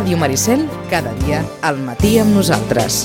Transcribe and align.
Ràdio 0.00 0.16
Maricel, 0.16 0.62
cada 0.88 1.10
dia 1.26 1.42
al 1.60 1.76
matí 1.84 2.14
amb 2.22 2.32
nosaltres. 2.32 3.02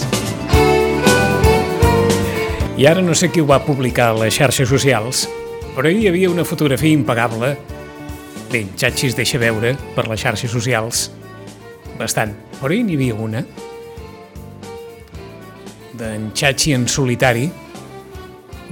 I 2.79 2.87
ara 2.87 3.01
no 3.03 3.11
sé 3.11 3.27
qui 3.33 3.41
ho 3.43 3.47
va 3.49 3.57
publicar 3.65 4.13
a 4.13 4.15
les 4.21 4.37
xarxes 4.37 4.71
socials, 4.71 5.25
però 5.75 5.91
hi 5.91 6.07
havia 6.07 6.29
una 6.31 6.45
fotografia 6.47 6.95
impagable. 6.95 7.49
Bé, 8.47 8.61
Xatxis 8.79 9.19
deixa 9.19 9.41
veure 9.43 9.73
per 9.97 10.07
les 10.07 10.23
xarxes 10.23 10.55
socials 10.55 11.09
bastant, 11.99 12.31
però 12.61 12.71
hi 12.71 12.87
havia 12.95 13.19
una 13.27 13.43
d'en 15.99 16.31
Xatxi 16.31 16.77
en 16.79 16.87
solitari, 16.87 17.49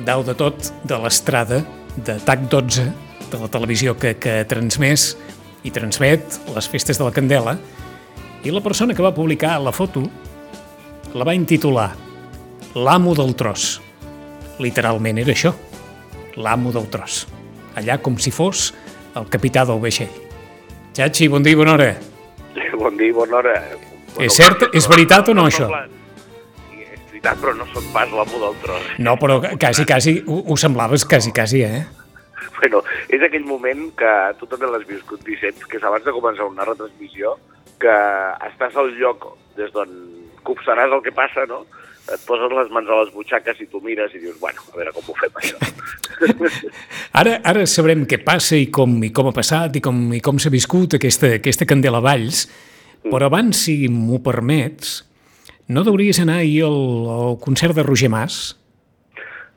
dalt 0.07 0.31
de 0.31 0.39
tot 0.39 0.71
de 0.87 1.03
l'estrada 1.03 1.59
de 1.99 2.21
TAC 2.23 2.47
12, 2.47 2.89
de 3.35 3.45
la 3.45 3.51
televisió 3.51 3.99
que, 3.99 4.15
que 4.15 4.45
transmès 4.47 5.11
i 5.67 5.75
transmet 5.75 6.39
les 6.55 6.71
festes 6.71 6.95
de 6.95 7.03
la 7.03 7.11
Candela, 7.11 7.59
i 8.43 8.51
la 8.51 8.61
persona 8.61 8.93
que 8.93 9.03
va 9.03 9.13
publicar 9.15 9.59
la 9.63 9.71
foto 9.71 10.03
la 11.13 11.23
va 11.23 11.35
intitular 11.35 11.91
L'amo 12.73 13.13
del 13.13 13.35
tros. 13.37 13.81
Literalment 14.57 15.19
era 15.21 15.29
això, 15.29 15.51
l'amo 16.41 16.71
del 16.73 16.87
tros. 16.89 17.19
Allà 17.77 17.99
com 18.01 18.15
si 18.17 18.31
fos 18.33 18.71
el 19.13 19.27
capità 19.29 19.61
del 19.69 19.77
vaixell. 19.81 20.09
Xachi, 20.97 21.27
bon 21.29 21.45
dia 21.45 21.53
i 21.53 21.59
bona 21.59 21.75
hora. 21.77 21.91
Bon 22.83 22.97
dia 22.97 23.11
i 23.11 23.13
bona 23.13 23.37
hora. 23.37 23.53
És 24.21 24.33
cert, 24.33 24.65
és 24.73 24.87
veritat 24.89 25.29
o 25.29 25.35
no, 25.37 25.45
això? 25.49 25.67
És 26.73 27.03
veritat, 27.11 27.37
però 27.37 27.53
no 27.57 27.67
sóc 27.69 27.85
pas 27.93 28.09
l'amo 28.09 28.41
del 28.41 28.57
tros. 28.65 28.89
No, 28.97 29.13
però 29.21 29.37
quasi, 29.61 29.85
quasi, 29.85 30.15
ho, 30.25 30.41
ho 30.49 30.57
semblaves 30.57 31.05
quasi, 31.05 31.31
quasi, 31.33 31.61
eh? 31.61 31.83
Bueno, 32.59 32.83
és 33.11 33.23
aquell 33.25 33.45
moment 33.47 33.89
que 33.99 34.11
tu 34.39 34.47
també 34.49 34.69
l'has 34.69 34.85
viscut, 34.87 35.23
Vicenç, 35.27 35.65
que 35.67 35.79
és 35.79 35.87
abans 35.87 36.05
de 36.05 36.13
començar 36.15 36.47
una 36.47 36.67
retransmissió, 36.67 37.35
que 37.81 37.95
estàs 38.47 38.77
al 38.79 38.93
lloc 38.99 39.25
des 39.57 39.71
d'on 39.75 39.91
copsaràs 40.47 40.91
el 40.91 41.03
que 41.03 41.13
passa, 41.15 41.45
no? 41.49 41.63
Et 42.11 42.19
poses 42.27 42.51
les 42.51 42.71
mans 42.75 42.89
a 42.91 42.97
les 42.99 43.11
butxaques 43.15 43.61
i 43.63 43.67
tu 43.71 43.79
mires 43.83 44.11
i 44.15 44.19
dius, 44.19 44.35
bueno, 44.39 44.63
a 44.73 44.75
veure 44.75 44.91
com 44.95 45.07
ho 45.07 45.15
fem, 45.15 45.37
això. 45.39 45.59
ara, 47.19 47.37
ara 47.47 47.63
sabrem 47.69 48.03
què 48.09 48.19
passa 48.23 48.59
i 48.59 48.67
com, 48.67 48.97
i 49.07 49.11
com 49.15 49.29
ha 49.29 49.35
passat 49.35 49.79
i 49.79 49.83
com, 49.83 50.01
i 50.15 50.19
com 50.23 50.39
s'ha 50.39 50.51
viscut 50.51 50.97
aquesta, 50.99 51.37
aquesta 51.39 51.67
Candela 51.69 52.03
Valls, 52.03 52.43
però 53.07 53.27
abans, 53.29 53.65
si 53.67 53.87
m'ho 53.91 54.19
permets, 54.23 54.97
no 55.71 55.85
deuries 55.87 56.19
anar 56.19 56.41
ahir 56.41 56.65
al, 56.67 56.81
al 57.13 57.39
concert 57.43 57.75
de 57.75 57.87
Roger 57.87 58.11
Mas? 58.11 58.41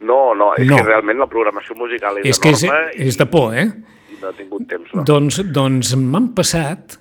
No, 0.01 0.35
no, 0.37 0.51
és 0.59 0.67
No. 0.69 0.77
que 0.77 0.83
realment 0.85 1.19
la 1.19 1.27
programació 1.31 1.77
musical 1.79 2.19
és, 2.21 2.27
És 2.35 2.39
que 2.39 2.51
és, 2.53 2.65
enorme 2.65 3.07
és 3.09 3.17
de 3.17 3.27
por, 3.27 3.55
eh? 3.57 3.67
i 4.13 4.19
no 4.21 4.31
he 4.31 4.37
tingut 4.37 4.67
temps. 4.69 4.93
No. 4.95 5.05
Doncs, 5.09 5.41
doncs 5.53 5.95
m'han 5.97 6.33
passat, 6.37 6.99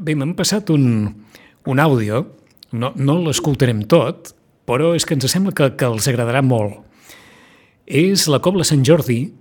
bé, 0.00 0.14
m'han 0.14 0.34
passat 0.38 0.70
un, 0.70 0.86
un 1.66 1.80
àudio, 1.82 2.26
no, 2.72 2.92
no 2.96 3.18
l'escoltarem 3.24 3.82
tot, 3.90 4.32
però 4.66 4.94
és 4.94 5.04
que 5.06 5.14
ens 5.14 5.26
sembla 5.30 5.52
que, 5.54 5.72
que 5.78 5.86
els 5.86 6.06
agradarà 6.10 6.42
molt. 6.42 6.82
És 7.86 8.26
la 8.30 8.40
Cobla 8.42 8.64
Sant 8.66 8.82
Jordi 8.86 9.32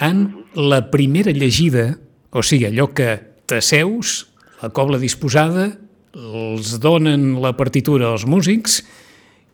en 0.00 0.44
la 0.56 0.82
primera 0.90 1.32
llegida, 1.32 1.98
o 2.32 2.42
sigui, 2.42 2.66
allò 2.70 2.88
que 2.96 3.18
t'asseus, 3.50 4.30
la 4.62 4.70
cobla 4.72 4.98
disposada, 5.00 5.70
els 6.16 6.78
donen 6.82 7.34
la 7.42 7.52
partitura 7.56 8.10
als 8.12 8.24
músics 8.26 8.80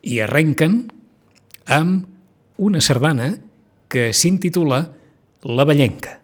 i 0.07 0.19
arrenquen 0.23 0.87
amb 1.67 2.07
una 2.57 2.81
sardana 2.81 3.35
que 3.87 4.11
s'intitula 4.13 4.81
La 5.43 5.63
Ballenca. 5.63 6.19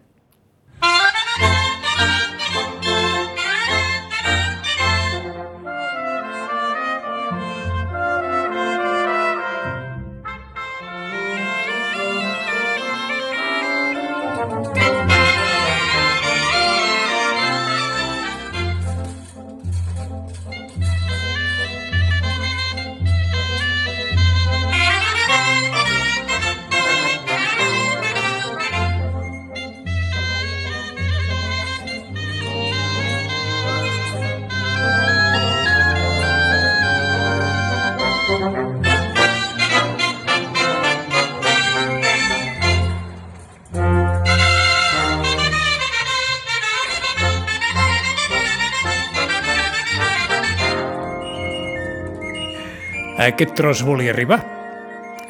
A 53.23 53.29
aquest 53.31 53.53
tros 53.56 53.81
volia 53.88 54.11
arribar. 54.11 54.41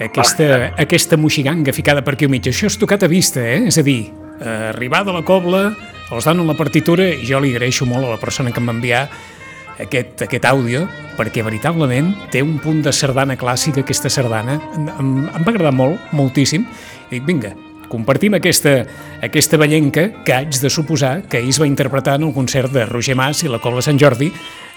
Aquesta, 0.02 0.74
aquesta 0.82 1.18
moixiganga 1.22 1.74
ficada 1.76 2.02
per 2.02 2.16
aquí 2.16 2.26
al 2.26 2.32
mig. 2.34 2.48
Això 2.50 2.66
és 2.66 2.78
tocat 2.82 3.06
a 3.06 3.10
vista, 3.12 3.44
eh? 3.46 3.68
És 3.70 3.78
a 3.78 3.84
dir, 3.86 4.08
arribar 4.42 5.04
de 5.06 5.14
la 5.14 5.22
cobla, 5.22 5.68
els 6.10 6.26
donen 6.26 6.50
la 6.50 6.58
partitura 6.58 7.06
i 7.14 7.22
jo 7.28 7.38
li 7.44 7.54
agraeixo 7.54 7.86
molt 7.86 8.08
a 8.08 8.16
la 8.16 8.22
persona 8.22 8.50
que 8.50 8.62
em 8.62 8.72
va 8.72 8.74
enviar 8.74 9.04
aquest, 9.84 10.26
aquest 10.26 10.48
àudio, 10.50 10.88
perquè 11.20 11.46
veritablement 11.46 12.10
té 12.34 12.42
un 12.42 12.58
punt 12.64 12.82
de 12.86 12.94
sardana 12.94 13.38
clàssica, 13.38 13.86
aquesta 13.86 14.10
sardana. 14.10 14.58
Em, 14.74 14.90
em 15.30 15.46
va 15.46 15.54
agradar 15.54 15.76
molt, 15.78 16.02
moltíssim. 16.18 16.66
I 17.12 17.20
dic, 17.20 17.30
vinga, 17.30 17.54
compartim 17.94 18.34
aquesta, 18.34 18.88
aquesta 19.22 19.60
ballenca 19.62 20.08
que 20.26 20.34
haig 20.34 20.58
de 20.58 20.70
suposar 20.74 21.28
que 21.30 21.38
ahir 21.38 21.54
es 21.54 21.60
va 21.62 21.70
interpretar 21.70 22.18
en 22.18 22.26
el 22.28 22.34
concert 22.34 22.74
de 22.74 22.88
Roger 22.90 23.16
Mas 23.20 23.44
i 23.46 23.52
la 23.52 23.62
Cobla 23.62 23.84
Sant 23.86 24.00
Jordi 24.02 24.32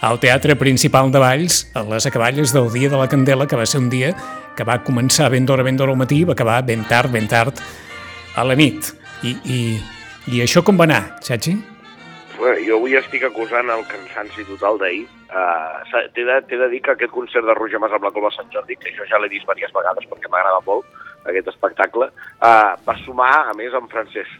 al 0.04 0.20
Teatre 0.20 0.58
Principal 0.60 1.08
de 1.12 1.22
Valls 1.22 1.62
a 1.72 1.84
les 1.88 2.04
acaballes 2.04 2.52
del 2.52 2.68
Dia 2.74 2.90
de 2.92 3.00
la 3.00 3.08
Candela, 3.08 3.46
que 3.48 3.56
va 3.56 3.64
ser 3.64 3.80
un 3.80 3.88
dia 3.88 4.12
que 4.56 4.66
va 4.68 4.82
començar 4.84 5.30
ben 5.32 5.48
d'hora, 5.48 5.64
ben 5.64 5.80
d'hora 5.80 5.96
al 5.96 6.02
matí 6.02 6.20
i 6.20 6.28
va 6.28 6.36
acabar 6.36 6.60
ben 6.68 6.84
tard, 6.90 7.08
ben 7.12 7.28
tard 7.28 7.62
a 8.36 8.44
la 8.44 8.56
nit. 8.58 8.92
I, 9.24 9.32
i, 9.48 9.60
i 10.36 10.44
això 10.44 10.60
com 10.60 10.76
va 10.76 10.84
anar, 10.84 11.16
Xachi? 11.24 11.56
Bueno, 12.36 12.60
jo 12.68 12.76
avui 12.76 12.98
estic 13.00 13.24
acusant 13.24 13.72
el 13.72 13.86
cansanci 13.88 14.44
total 14.50 14.76
d'ahir. 14.82 15.06
Uh, 15.32 16.04
T'he 16.12 16.28
de, 16.28 16.40
de 16.52 16.68
dir 16.68 16.82
que 16.84 16.92
aquest 16.92 17.16
concert 17.16 17.48
de 17.48 17.56
Roger 17.56 17.80
Mas 17.80 17.96
amb 17.96 18.04
la 18.04 18.12
Cova 18.12 18.28
Sant 18.36 18.52
Jordi, 18.52 18.76
que 18.76 18.92
jo 18.92 19.08
ja 19.08 19.20
l'he 19.22 19.32
vist 19.32 19.48
diverses 19.48 19.72
vegades 19.72 20.04
perquè 20.12 20.28
m'agrada 20.28 20.60
molt 20.68 20.84
aquest 21.28 21.48
espectacle, 21.48 22.10
uh, 22.40 22.74
va 22.86 22.96
sumar, 23.04 23.48
a 23.50 23.54
més, 23.54 23.74
amb 23.74 23.90
Francesc 23.90 24.30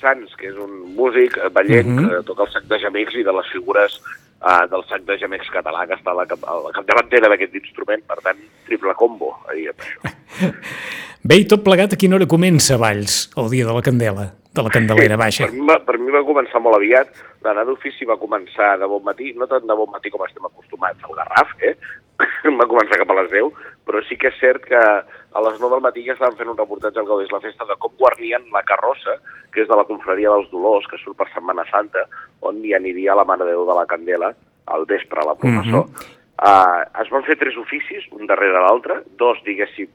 Sans, 0.00 0.34
que 0.36 0.48
és 0.48 0.56
un 0.58 0.94
músic 0.96 1.36
eh, 1.38 1.48
ballenc, 1.52 1.86
uh 1.86 1.92
Mhm. 2.00 2.08
-huh. 2.10 2.24
toca 2.24 2.42
el 2.44 2.50
sac 2.52 2.64
de 2.64 2.78
gemecs 2.78 3.14
i 3.14 3.22
de 3.22 3.32
les 3.32 3.46
figures 3.52 4.00
uh, 4.42 4.66
del 4.70 4.82
sac 4.88 5.02
de 5.04 5.18
gemecs 5.18 5.48
català, 5.50 5.86
que 5.86 5.94
està 5.94 6.10
a 6.10 6.14
la, 6.14 6.26
cap, 6.26 6.38
a 6.44 6.54
la 6.54 6.72
capdavantera 6.72 7.28
d'aquest 7.28 7.54
instrument, 7.54 8.02
per 8.06 8.16
tant, 8.22 8.38
triple 8.66 8.94
combo, 8.94 9.36
ahir, 9.48 9.68
amb 9.70 9.80
això. 9.80 10.00
Bé, 11.22 11.36
i 11.36 11.44
tot 11.46 11.62
plegat 11.62 11.92
a 11.92 11.96
quina 11.96 12.16
hora 12.16 12.26
comença 12.26 12.76
Valls, 12.76 13.30
el 13.36 13.48
dia 13.50 13.64
de 13.66 13.72
la 13.72 13.82
Candela, 13.82 14.32
de 14.52 14.62
la 14.62 14.70
Candelera 14.70 15.16
Baixa? 15.16 15.46
Per 15.46 15.52
mi, 15.54 15.66
va, 15.68 15.78
per 15.78 15.98
mi 15.98 16.10
va 16.10 16.24
començar 16.26 16.60
molt 16.60 16.74
aviat. 16.76 17.08
L'anar 17.44 17.64
d'ofici 17.64 18.04
va 18.04 18.16
començar 18.16 18.76
de 18.78 18.86
bon 18.86 19.02
matí, 19.04 19.32
no 19.38 19.46
tant 19.46 19.64
de 19.66 19.74
bon 19.74 19.88
matí 19.92 20.10
com 20.10 20.24
estem 20.26 20.44
acostumats 20.44 20.98
al 21.04 21.14
Garraf, 21.14 21.54
eh? 21.62 21.76
va 22.60 22.66
començar 22.66 22.98
cap 22.98 23.10
a 23.10 23.22
les 23.22 23.30
10, 23.30 23.52
però 23.86 24.02
sí 24.06 24.16
que 24.20 24.30
és 24.30 24.38
cert 24.40 24.64
que 24.68 24.78
a 24.78 25.42
les 25.46 25.58
9 25.60 25.74
del 25.74 25.84
matí 25.84 26.04
ja 26.06 26.14
estaven 26.14 26.36
fent 26.38 26.50
un 26.52 26.58
reportatge 26.58 27.00
al 27.00 27.08
Gaudés 27.08 27.32
la 27.32 27.42
Festa 27.42 27.66
de 27.68 27.76
com 27.82 27.94
guarnien 27.98 28.44
la 28.54 28.62
carrossa, 28.68 29.18
que 29.52 29.62
és 29.64 29.68
de 29.68 29.78
la 29.78 29.86
confraria 29.88 30.30
dels 30.30 30.50
Dolors, 30.52 30.86
que 30.90 31.00
surt 31.00 31.18
per 31.18 31.28
Setmana 31.32 31.64
Santa, 31.70 32.06
on 32.40 32.62
hi 32.64 32.74
aniria 32.78 33.16
la 33.18 33.26
Mare 33.28 33.46
de 33.46 33.56
Déu 33.56 33.66
de 33.68 33.78
la 33.78 33.86
Candela 33.90 34.32
al 34.66 34.86
vespre 34.86 35.20
a 35.20 35.28
la 35.30 35.36
professor. 35.38 35.88
Mhm. 35.88 36.10
uh, 36.42 37.02
es 37.02 37.10
van 37.10 37.24
fer 37.26 37.36
tres 37.38 37.56
oficis, 37.56 38.06
un 38.12 38.26
darrere 38.26 38.60
l'altre, 38.60 39.02
dos, 39.18 39.38
diguéssim, 39.46 39.90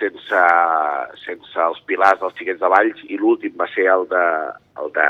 sense, 0.00 0.44
sense 1.24 1.60
els 1.60 1.80
pilars 1.88 2.20
dels 2.20 2.36
xiquets 2.38 2.60
de 2.60 2.70
Valls, 2.72 3.02
i 3.08 3.18
l'últim 3.20 3.56
va 3.56 3.68
ser 3.74 3.86
el 3.92 4.06
de, 4.08 4.24
el 4.80 4.92
de 4.96 5.08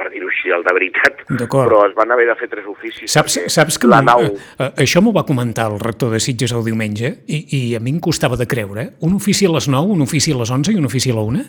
per 0.00 0.08
dir-ho 0.14 0.30
així, 0.32 0.48
el 0.56 0.64
de 0.64 0.74
veritat. 0.76 1.24
Però 1.28 1.82
es 1.84 1.94
van 1.98 2.14
haver 2.14 2.26
de 2.30 2.36
fer 2.40 2.48
tres 2.52 2.68
oficis. 2.70 3.12
Saps, 3.12 3.36
saps 3.52 3.76
que 3.80 3.90
la 3.90 4.00
nau... 4.04 4.24
eh, 4.24 4.36
eh, 4.56 4.70
això 4.86 5.02
m'ho 5.04 5.12
va 5.16 5.26
comentar 5.28 5.68
el 5.70 5.76
rector 5.82 6.14
de 6.14 6.22
Sitges 6.24 6.54
el 6.56 6.64
diumenge 6.64 7.12
i, 7.28 7.42
i 7.58 7.60
a 7.76 7.82
mi 7.84 7.92
em 7.92 8.00
costava 8.00 8.38
de 8.40 8.48
creure. 8.48 8.90
Un 9.06 9.18
ofici 9.18 9.48
a 9.48 9.52
les 9.52 9.68
9, 9.68 9.92
un 9.98 10.06
ofici 10.06 10.32
a 10.32 10.40
les 10.40 10.52
11 10.56 10.72
i 10.72 10.80
un 10.80 10.88
ofici 10.88 11.12
a 11.12 11.18
la 11.18 11.26
1? 11.28 11.44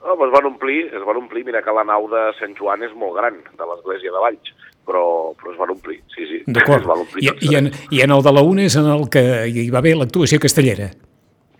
Oh, 0.00 0.16
es 0.24 0.32
van 0.32 0.48
omplir, 0.48 0.86
es 0.88 1.04
van 1.04 1.20
omplir, 1.20 1.44
mira 1.44 1.60
que 1.62 1.74
la 1.76 1.84
nau 1.84 2.08
de 2.10 2.24
Sant 2.38 2.56
Joan 2.56 2.86
és 2.86 2.96
molt 2.96 3.18
gran, 3.20 3.36
de 3.36 3.68
l'església 3.68 4.14
de 4.14 4.24
Valls, 4.24 4.54
però, 4.88 5.04
però 5.36 5.52
es 5.52 5.60
van 5.60 5.74
omplir, 5.76 6.00
sí, 6.14 6.24
sí. 6.30 6.40
D'acord. 6.48 6.88
I, 7.20 7.28
i, 7.28 7.52
en, 7.60 7.68
I 7.92 8.00
en 8.06 8.16
el 8.16 8.24
de 8.24 8.32
la 8.32 8.46
1 8.48 8.64
és 8.64 8.80
en 8.80 8.88
el 8.96 9.06
que 9.12 9.22
hi 9.52 9.68
va 9.68 9.84
haver 9.84 9.98
l'actuació 10.00 10.40
castellera. 10.40 10.88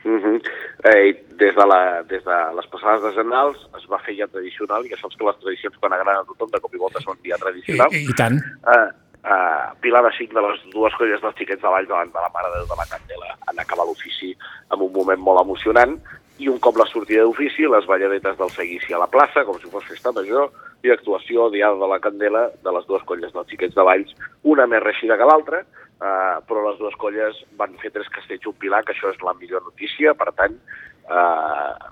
Uh 0.01 0.17
-huh. 0.17 0.41
Eh, 0.85 1.27
des, 1.37 1.55
de 1.55 1.67
la, 1.67 2.03
des 2.09 2.25
de 2.25 2.39
les 2.57 2.67
passades 2.73 3.03
decenals 3.05 3.61
es 3.79 3.87
va 3.91 4.01
fer 4.07 4.17
ja 4.19 4.29
tradicional, 4.31 4.87
i 4.87 4.93
ja 4.93 4.99
saps 5.01 5.19
que 5.19 5.29
les 5.29 5.39
tradicions 5.43 5.79
quan 5.81 5.95
agraden 5.97 6.23
a 6.23 6.29
tothom 6.33 6.51
de 6.53 6.61
cop 6.63 6.75
i 6.75 6.83
volta 6.83 7.03
són 7.05 7.21
ja 7.27 7.37
I, 7.37 7.43
tradicionals. 7.45 7.97
i 8.01 8.17
tant. 8.19 8.41
Eh, 8.75 8.89
eh, 9.25 9.67
Pilar 9.85 10.05
de 10.07 10.13
Cinc 10.17 10.33
de 10.37 10.45
les 10.47 10.65
dues 10.75 10.97
colles 10.99 11.21
dels 11.21 11.37
xiquets 11.39 11.63
de 11.63 11.75
Valls 11.75 11.91
davant 11.91 12.13
de 12.15 12.25
la 12.25 12.33
Mare 12.35 12.53
de 12.53 12.63
Déu 12.63 12.73
de 12.73 12.81
la 12.81 12.89
Candela 12.93 13.37
en 13.53 13.63
acabar 13.65 13.87
l'ofici 13.89 14.33
amb 14.71 14.87
un 14.87 14.93
moment 14.97 15.21
molt 15.29 15.45
emocionant 15.45 15.99
i 16.41 16.49
un 16.49 16.59
cop 16.65 16.79
la 16.81 16.89
sortida 16.89 17.27
d'ofici, 17.27 17.67
les 17.69 17.87
balladetes 17.87 18.39
del 18.39 18.51
seguici 18.55 18.95
a 18.97 19.01
la 19.03 19.11
plaça, 19.13 19.45
com 19.45 19.59
si 19.61 19.69
fos 19.73 19.85
festa 19.89 20.13
major, 20.17 20.49
i 20.83 20.93
actuació 20.93 21.51
Diada 21.53 21.77
de 21.77 21.89
la 21.91 22.01
Candela 22.01 22.47
de 22.65 22.73
les 22.73 22.87
dues 22.89 23.05
colles 23.09 23.33
dels 23.35 23.53
xiquets 23.53 23.77
de 23.77 23.85
Valls, 23.85 24.17
una 24.55 24.67
més 24.71 24.83
reixida 24.83 25.19
que 25.21 25.29
l'altra, 25.29 25.61
eh, 25.61 26.37
però 26.49 26.65
les 26.65 26.81
dues 26.81 26.97
colles 27.03 27.45
van 27.61 27.77
fer 27.83 27.93
tres 27.93 28.09
castells 28.15 28.49
un 28.49 28.57
pilar, 28.57 28.83
que 28.85 28.97
això 28.97 29.13
és 29.13 29.21
la 29.27 29.37
millor 29.37 29.67
notícia, 29.69 30.15
per 30.17 30.33
tant, 30.39 30.57
eh, 31.05 31.91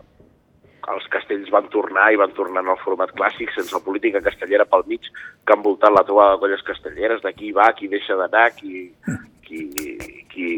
els 0.89 1.09
castells 1.13 1.51
van 1.53 1.69
tornar 1.69 2.09
i 2.13 2.17
van 2.17 2.33
tornar 2.33 2.63
en 2.65 2.73
el 2.73 2.81
format 2.81 3.13
clàssic, 3.13 3.53
sense 3.53 3.85
política 3.85 4.25
castellera 4.25 4.65
pel 4.65 4.87
mig, 4.89 5.05
que 5.45 5.53
ha 5.53 5.59
envoltat 5.59 5.93
la 5.93 6.07
trobada 6.09 6.37
de 6.37 6.45
colles 6.47 6.65
castelleres, 6.65 7.21
de 7.21 7.35
qui 7.37 7.53
va, 7.53 7.69
qui 7.77 7.93
deixa 7.93 8.17
d'anar, 8.17 8.49
qui, 8.57 8.89
qui, 9.49 9.63
qui, 10.29 10.49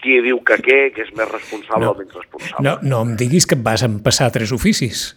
qui 0.00 0.20
diu 0.22 0.38
que 0.46 0.56
què, 0.62 0.78
que 0.94 1.02
és 1.02 1.10
més 1.18 1.26
responsable 1.32 1.84
No. 1.88 1.92
o 1.92 1.98
menys 1.98 2.14
responsable. 2.14 2.62
No, 2.68 2.76
no 2.86 3.02
em 3.02 3.16
diguis 3.18 3.46
que 3.50 3.58
et 3.58 3.62
vas 3.66 3.82
empassar 3.82 4.30
tres 4.30 4.52
oficis. 4.54 5.08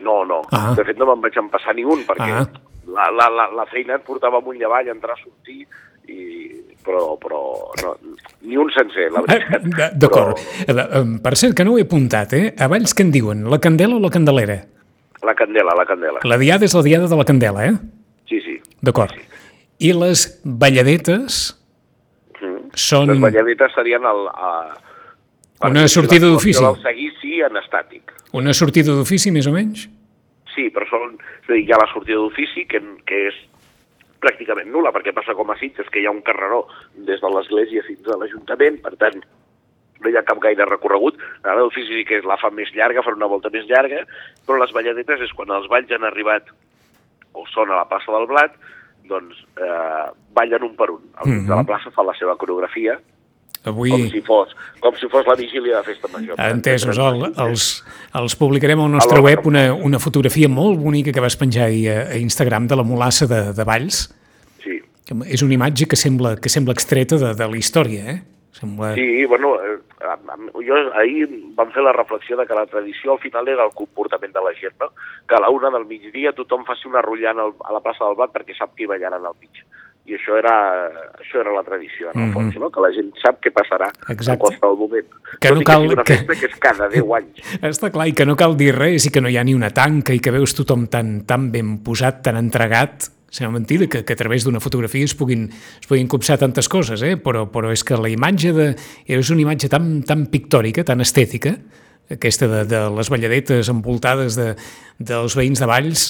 No, 0.00 0.24
no. 0.24 0.40
Ah. 0.50 0.72
De 0.74 0.82
fet, 0.88 0.96
no 0.98 1.06
me'n 1.12 1.20
vaig 1.22 1.36
empassar 1.38 1.76
ni 1.76 1.84
un, 1.84 2.00
perquè 2.08 2.32
Ah. 2.32 2.48
la, 2.88 3.10
la, 3.14 3.28
la, 3.30 3.46
la 3.60 3.66
feina 3.70 4.00
et 4.00 4.02
portava 4.08 4.40
amunt 4.40 4.58
i 4.58 4.64
avall, 4.66 4.88
entrar, 4.90 5.14
sortir, 5.20 5.66
i... 6.08 6.18
però, 6.82 7.14
però 7.22 7.38
no, 7.84 7.92
ni 8.42 8.56
un 8.58 8.72
sencer, 8.74 9.06
la 9.14 9.20
Eh, 9.22 9.26
veritat. 9.28 9.62
d- 9.62 9.98
D'acord. 10.02 10.40
Però 10.66 10.88
Eh, 10.98 11.20
Per 11.22 11.36
cert, 11.36 11.54
que 11.54 11.64
no 11.64 11.74
ho 11.76 11.78
he 11.78 11.82
apuntat, 11.86 12.32
eh? 12.34 12.54
A 12.58 12.66
Valls 12.66 12.96
què 12.96 13.04
en 13.06 13.12
diuen? 13.14 13.44
La 13.50 13.60
candela 13.62 13.94
o 13.94 14.00
la 14.02 14.10
candelera? 14.10 14.64
La 15.22 15.36
candela, 15.38 15.76
la 15.78 15.86
candela. 15.86 16.18
La 16.24 16.36
diada 16.38 16.64
és 16.66 16.74
la 16.74 16.82
diada 16.82 17.06
de 17.06 17.16
la 17.16 17.24
candela, 17.24 17.66
eh? 17.68 17.76
Sí, 18.26 18.40
sí. 18.42 18.56
D'acord. 18.82 19.12
I 19.78 19.92
les 19.92 20.40
balladetes. 20.42 21.58
Són... 22.74 23.12
Les 23.12 23.22
balladetes 23.22 23.74
serien 23.76 24.06
el... 24.08 24.26
A, 24.32 24.50
Una 25.68 25.86
sortida 25.88 26.26
d'ofici. 26.26 26.64
El 26.64 26.80
seguici 26.82 27.40
en 27.46 27.58
estàtic. 27.60 28.14
Una 28.34 28.54
sortida 28.56 28.96
d'ofici, 28.96 29.30
més 29.30 29.46
o 29.46 29.52
menys? 29.54 29.86
Sí, 30.54 30.68
però 30.74 30.88
són, 30.90 31.14
és 31.44 31.50
a 31.50 31.52
dir, 31.54 31.62
hi 31.62 31.72
ha 31.72 31.78
la 31.80 31.88
sortida 31.92 32.18
d'ofici, 32.18 32.66
que, 32.68 32.80
que 33.08 33.20
és 33.28 33.38
pràcticament 34.22 34.70
nula, 34.72 34.92
perquè 34.94 35.14
passa 35.14 35.36
com 35.38 35.50
a 35.50 35.56
Sitges, 35.60 35.88
que 35.92 36.02
hi 36.02 36.08
ha 36.08 36.14
un 36.14 36.22
carreró 36.26 36.64
des 37.08 37.22
de 37.22 37.30
l'església 37.30 37.84
fins 37.86 38.10
a 38.10 38.18
l'Ajuntament, 38.20 38.80
per 38.82 38.94
tant, 39.00 39.22
no 40.02 40.10
hi 40.10 40.18
ha 40.18 40.24
cap 40.26 40.42
gaire 40.42 40.66
recorregut. 40.68 41.18
La 41.46 41.56
d'ofici 41.58 42.00
sí 42.00 42.04
que 42.08 42.20
la 42.26 42.38
fa 42.40 42.50
més 42.54 42.72
llarga, 42.74 43.04
fa 43.06 43.14
una 43.14 43.30
volta 43.30 43.50
més 43.54 43.68
llarga, 43.70 44.02
però 44.46 44.58
les 44.60 44.74
balladetes 44.74 45.22
és 45.28 45.34
quan 45.38 45.54
els 45.54 45.68
balls 45.70 45.90
han 45.94 46.06
arribat 46.08 46.50
o 47.32 47.46
són 47.54 47.70
a 47.70 47.78
la 47.80 47.88
plaça 47.88 48.12
del 48.12 48.28
Blat, 48.30 48.58
doncs 49.08 49.40
eh, 49.56 50.10
ballen 50.34 50.66
un 50.66 50.76
per 50.78 50.90
un. 50.94 51.02
Al 51.16 51.30
mig 51.30 51.48
de 51.48 51.54
la 51.54 51.64
plaça 51.68 51.92
fan 51.94 52.08
la 52.08 52.14
seva 52.18 52.36
coreografia, 52.40 52.98
Avui... 53.64 53.92
com 53.94 54.08
si 54.10 54.20
fos, 54.26 54.54
com 54.82 54.96
si 54.98 55.08
fos 55.10 55.26
la 55.28 55.36
vigília 55.38 55.78
de 55.78 55.86
festa 55.86 56.10
major. 56.10 56.40
Entesos, 56.42 56.98
el, 56.98 57.28
els, 57.44 57.66
els 58.18 58.34
publicarem 58.38 58.80
al 58.82 58.90
nostre 58.90 59.22
web 59.22 59.46
una, 59.46 59.68
una 59.74 60.00
fotografia 60.02 60.50
molt 60.50 60.80
bonica 60.82 61.14
que 61.14 61.22
vas 61.22 61.38
penjar 61.38 61.68
ahir 61.68 61.86
a, 61.92 62.00
a 62.10 62.18
Instagram 62.18 62.66
de 62.72 62.80
la 62.80 62.86
molassa 62.86 63.28
de, 63.30 63.44
de 63.54 63.66
Valls. 63.68 64.02
Sí, 64.64 64.80
que 65.06 65.18
És 65.30 65.46
una 65.46 65.54
imatge 65.54 65.86
que 65.86 65.98
sembla, 65.98 66.34
que 66.42 66.50
sembla 66.50 66.74
extreta 66.74 67.20
de, 67.22 67.34
de 67.38 67.50
la 67.54 67.60
història, 67.60 68.16
eh? 68.16 68.18
Sembla... 68.58 68.94
Sí, 68.98 69.24
bueno, 69.30 69.54
eh, 69.62 69.78
jo 70.66 70.74
ahir 70.94 71.28
vam 71.56 71.70
fer 71.72 71.82
la 71.82 71.92
reflexió 71.92 72.36
de 72.36 72.46
que 72.46 72.54
la 72.54 72.66
tradició 72.66 73.12
al 73.12 73.18
final 73.20 73.48
era 73.48 73.64
el 73.64 73.72
comportament 73.74 74.32
de 74.34 74.40
la 74.42 74.54
gent, 74.54 74.74
no? 74.80 74.90
Que 75.28 75.34
a 75.36 75.40
la 75.40 75.50
una 75.50 75.70
del 75.70 75.86
migdia 75.86 76.32
tothom 76.32 76.64
faci 76.64 76.88
una 76.88 77.02
rullant 77.02 77.38
al, 77.38 77.54
a 77.64 77.72
la 77.72 77.80
plaça 77.80 78.04
del 78.04 78.16
Blat 78.16 78.32
perquè 78.34 78.56
sap 78.58 78.74
que 78.74 78.84
hi 78.84 78.90
ballaran 78.90 79.24
al 79.24 79.34
mig. 79.40 79.62
I 80.04 80.16
això 80.16 80.34
era, 80.36 80.52
això 81.22 81.38
era 81.40 81.52
la 81.54 81.62
tradició, 81.62 82.08
en 82.10 82.18
el 82.20 82.26
Mhm. 82.26 82.32
fons, 82.34 82.56
no? 82.58 82.70
Que 82.74 82.80
la 82.80 82.90
gent 82.90 83.12
sap 83.22 83.38
què 83.40 83.52
passarà 83.54 83.86
Exacte. 84.08 84.32
en 84.32 84.38
qualsevol 84.38 84.76
moment. 84.76 85.06
Que 85.40 85.52
no 85.52 85.60
i 85.60 85.64
cal- 85.64 85.86
una 85.92 86.02
que- 86.02 86.16
festa 86.16 86.34
que 86.34 86.46
és 86.46 86.56
cada 86.58 86.88
10 86.88 87.04
anys. 87.18 87.38
Està 87.62 87.90
clar, 87.92 88.08
i 88.08 88.12
que 88.12 88.26
no 88.26 88.34
cal 88.34 88.56
dir 88.56 88.74
res, 88.74 89.06
i 89.06 89.10
que 89.12 89.20
no 89.20 89.28
hi 89.30 89.36
ha 89.36 89.44
ni 89.44 89.54
una 89.54 89.70
tanca, 89.70 90.12
i 90.12 90.18
que 90.18 90.32
veus 90.32 90.56
tothom 90.56 90.88
tan, 90.88 91.24
tan 91.24 91.52
ben 91.52 91.78
posat, 91.84 92.20
tan 92.22 92.36
entregat, 92.36 93.04
sembla 93.32 93.54
mentida 93.56 93.86
que, 93.88 94.02
que 94.04 94.12
a 94.12 94.18
través 94.20 94.44
d'una 94.44 94.60
fotografia 94.60 95.08
es 95.08 95.14
puguin, 95.16 95.46
es 95.80 95.88
puguin 95.88 96.06
copsar 96.12 96.36
tantes 96.38 96.68
coses, 96.68 97.00
eh? 97.00 97.14
però, 97.16 97.46
però 97.48 97.70
és 97.72 97.80
que 97.88 97.96
la 97.96 98.10
imatge 98.12 98.52
de, 98.52 98.66
és 99.08 99.30
una 99.32 99.40
imatge 99.46 99.70
tan, 99.72 100.02
tan 100.04 100.26
pictòrica, 100.28 100.84
tan 100.84 101.00
estètica, 101.00 101.54
aquesta 102.12 102.44
de, 102.50 102.64
de 102.68 102.82
les 102.92 103.08
balladetes 103.08 103.70
envoltades 103.72 104.36
de, 104.36 104.50
dels 105.00 105.36
veïns 105.38 105.62
de 105.64 105.68
Valls, 105.70 106.04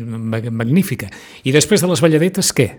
ma- 0.00 0.40
magnífica. 0.48 1.10
I 1.44 1.52
després 1.52 1.84
de 1.84 1.90
les 1.92 2.00
balladetes, 2.00 2.48
què? 2.56 2.70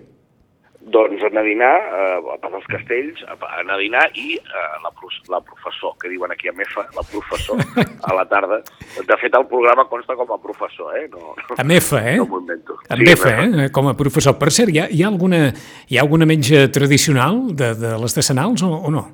Doncs 0.86 1.18
anar 1.26 1.42
a 1.42 1.44
dinar, 1.44 1.72
eh, 1.98 2.36
per 2.38 2.50
als 2.54 2.66
castells, 2.70 3.22
anar 3.26 3.74
a 3.74 3.78
dinar 3.80 4.04
i 4.14 4.36
eh, 4.38 4.66
la, 4.84 4.92
la 5.34 5.40
professor, 5.42 5.96
que 5.98 6.08
diuen 6.12 6.30
aquí 6.30 6.46
a 6.46 6.52
MEFA, 6.54 6.84
la 6.94 7.02
professor, 7.10 7.58
a 8.06 8.14
la 8.14 8.24
tarda. 8.30 8.60
De 8.94 9.16
fet, 9.18 9.34
el 9.34 9.46
programa 9.50 9.84
consta 9.90 10.14
com 10.14 10.30
a 10.30 10.38
professor, 10.38 10.94
eh? 10.94 11.08
No, 11.10 11.34
no, 11.34 11.56
Amb 11.58 11.74
F, 11.80 11.98
eh? 11.98 12.14
no 12.20 12.28
m'ho 12.30 12.38
invento. 12.44 12.78
Amb 12.86 13.02
Sí, 13.02 13.10
F, 13.16 13.26
eh? 13.32 13.66
Com 13.74 13.90
a 13.90 13.96
professor. 13.98 14.38
Per 14.38 14.52
cert, 14.54 14.70
hi 14.70 14.78
ha, 14.78 14.86
hi 14.86 15.02
ha, 15.02 15.10
alguna, 15.10 15.42
hi 15.90 15.98
ha 15.98 16.06
alguna 16.06 16.28
menja 16.30 16.68
tradicional 16.70 17.42
de, 17.50 17.72
de 17.82 17.92
les 18.06 18.14
decenals 18.22 18.62
o, 18.62 18.70
o 18.70 18.94
no? 18.94 19.04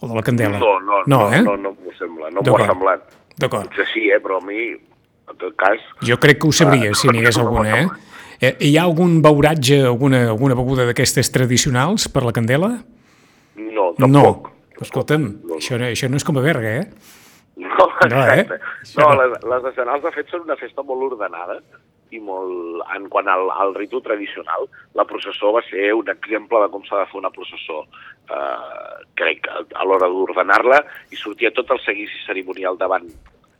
O 0.00 0.08
de 0.10 0.18
la 0.18 0.26
candela? 0.26 0.58
No, 0.58 0.80
no, 0.82 1.02
no, 1.06 1.06
no, 1.06 1.24
eh? 1.30 1.42
no, 1.46 1.56
no 1.56 1.76
m'ho 1.78 1.94
sembla, 1.98 2.34
no 2.34 2.42
m'ho 2.42 2.58
ha 2.58 2.66
semblat. 2.74 3.06
D'acord. 3.38 3.70
Potser 3.70 3.86
sí, 3.94 4.08
eh, 4.10 4.18
però 4.18 4.42
a 4.42 4.46
mi, 4.50 4.72
en 5.30 5.38
tot 5.38 5.54
cas... 5.60 5.78
Jo 6.02 6.18
crec 6.18 6.42
que 6.42 6.50
ho 6.50 6.52
sabria, 6.52 6.90
Ah, 6.90 6.98
si 6.98 7.06
n'hi 7.08 7.22
hagués 7.22 7.38
alguna, 7.38 7.84
eh? 7.84 7.88
Eh, 8.40 8.56
Hi 8.60 8.76
ha 8.78 8.84
algun 8.88 9.20
beuratge, 9.22 9.82
alguna, 9.84 10.22
alguna 10.32 10.56
beguda 10.56 10.86
d'aquestes 10.88 11.28
tradicionals 11.34 12.08
per 12.08 12.22
la 12.24 12.32
candela? 12.32 12.70
No, 13.56 13.92
No. 13.98 14.22
tampoc. 14.22 14.50
Escolta'm, 14.80 15.22
No, 15.42 15.48
no. 15.48 15.54
això, 15.56 15.76
no- 15.78 15.90
això 15.92 16.08
no 16.08 16.16
és 16.16 16.24
com 16.24 16.38
a 16.38 16.40
berga, 16.40 16.70
eh? 16.80 16.86
No, 17.56 17.68
No, 18.08 18.24
eh? 18.32 18.40
exacte. 18.40 18.60
No, 18.96 19.12
no. 19.14 19.22
les, 19.22 19.42
les 19.44 19.62
decenals, 19.62 20.02
de 20.02 20.10
fet, 20.12 20.28
són 20.30 20.40
una 20.48 20.56
festa 20.56 20.82
molt 20.82 21.12
ordenada 21.12 21.60
i 22.10 22.18
molt... 22.18 22.80
En 22.96 23.08
quant 23.12 23.28
al, 23.28 23.50
al 23.50 23.74
ritu 23.74 24.00
tradicional, 24.00 24.64
la 24.94 25.04
processó 25.04 25.52
va 25.52 25.60
ser 25.68 25.92
un 25.92 26.08
exemple 26.08 26.58
de 26.64 26.70
com 26.72 26.82
s'ha 26.88 26.96
de 27.04 27.06
fer 27.12 27.18
una 27.20 27.30
processó, 27.30 27.84
eh, 28.30 29.04
crec, 29.14 29.46
a 29.52 29.84
l'hora 29.84 30.08
d'ordenar-la, 30.08 30.80
i 31.12 31.16
sortia 31.16 31.52
tot 31.52 31.70
el 31.70 31.78
seguici 31.84 32.24
cerimonial 32.26 32.78
davant, 32.78 33.04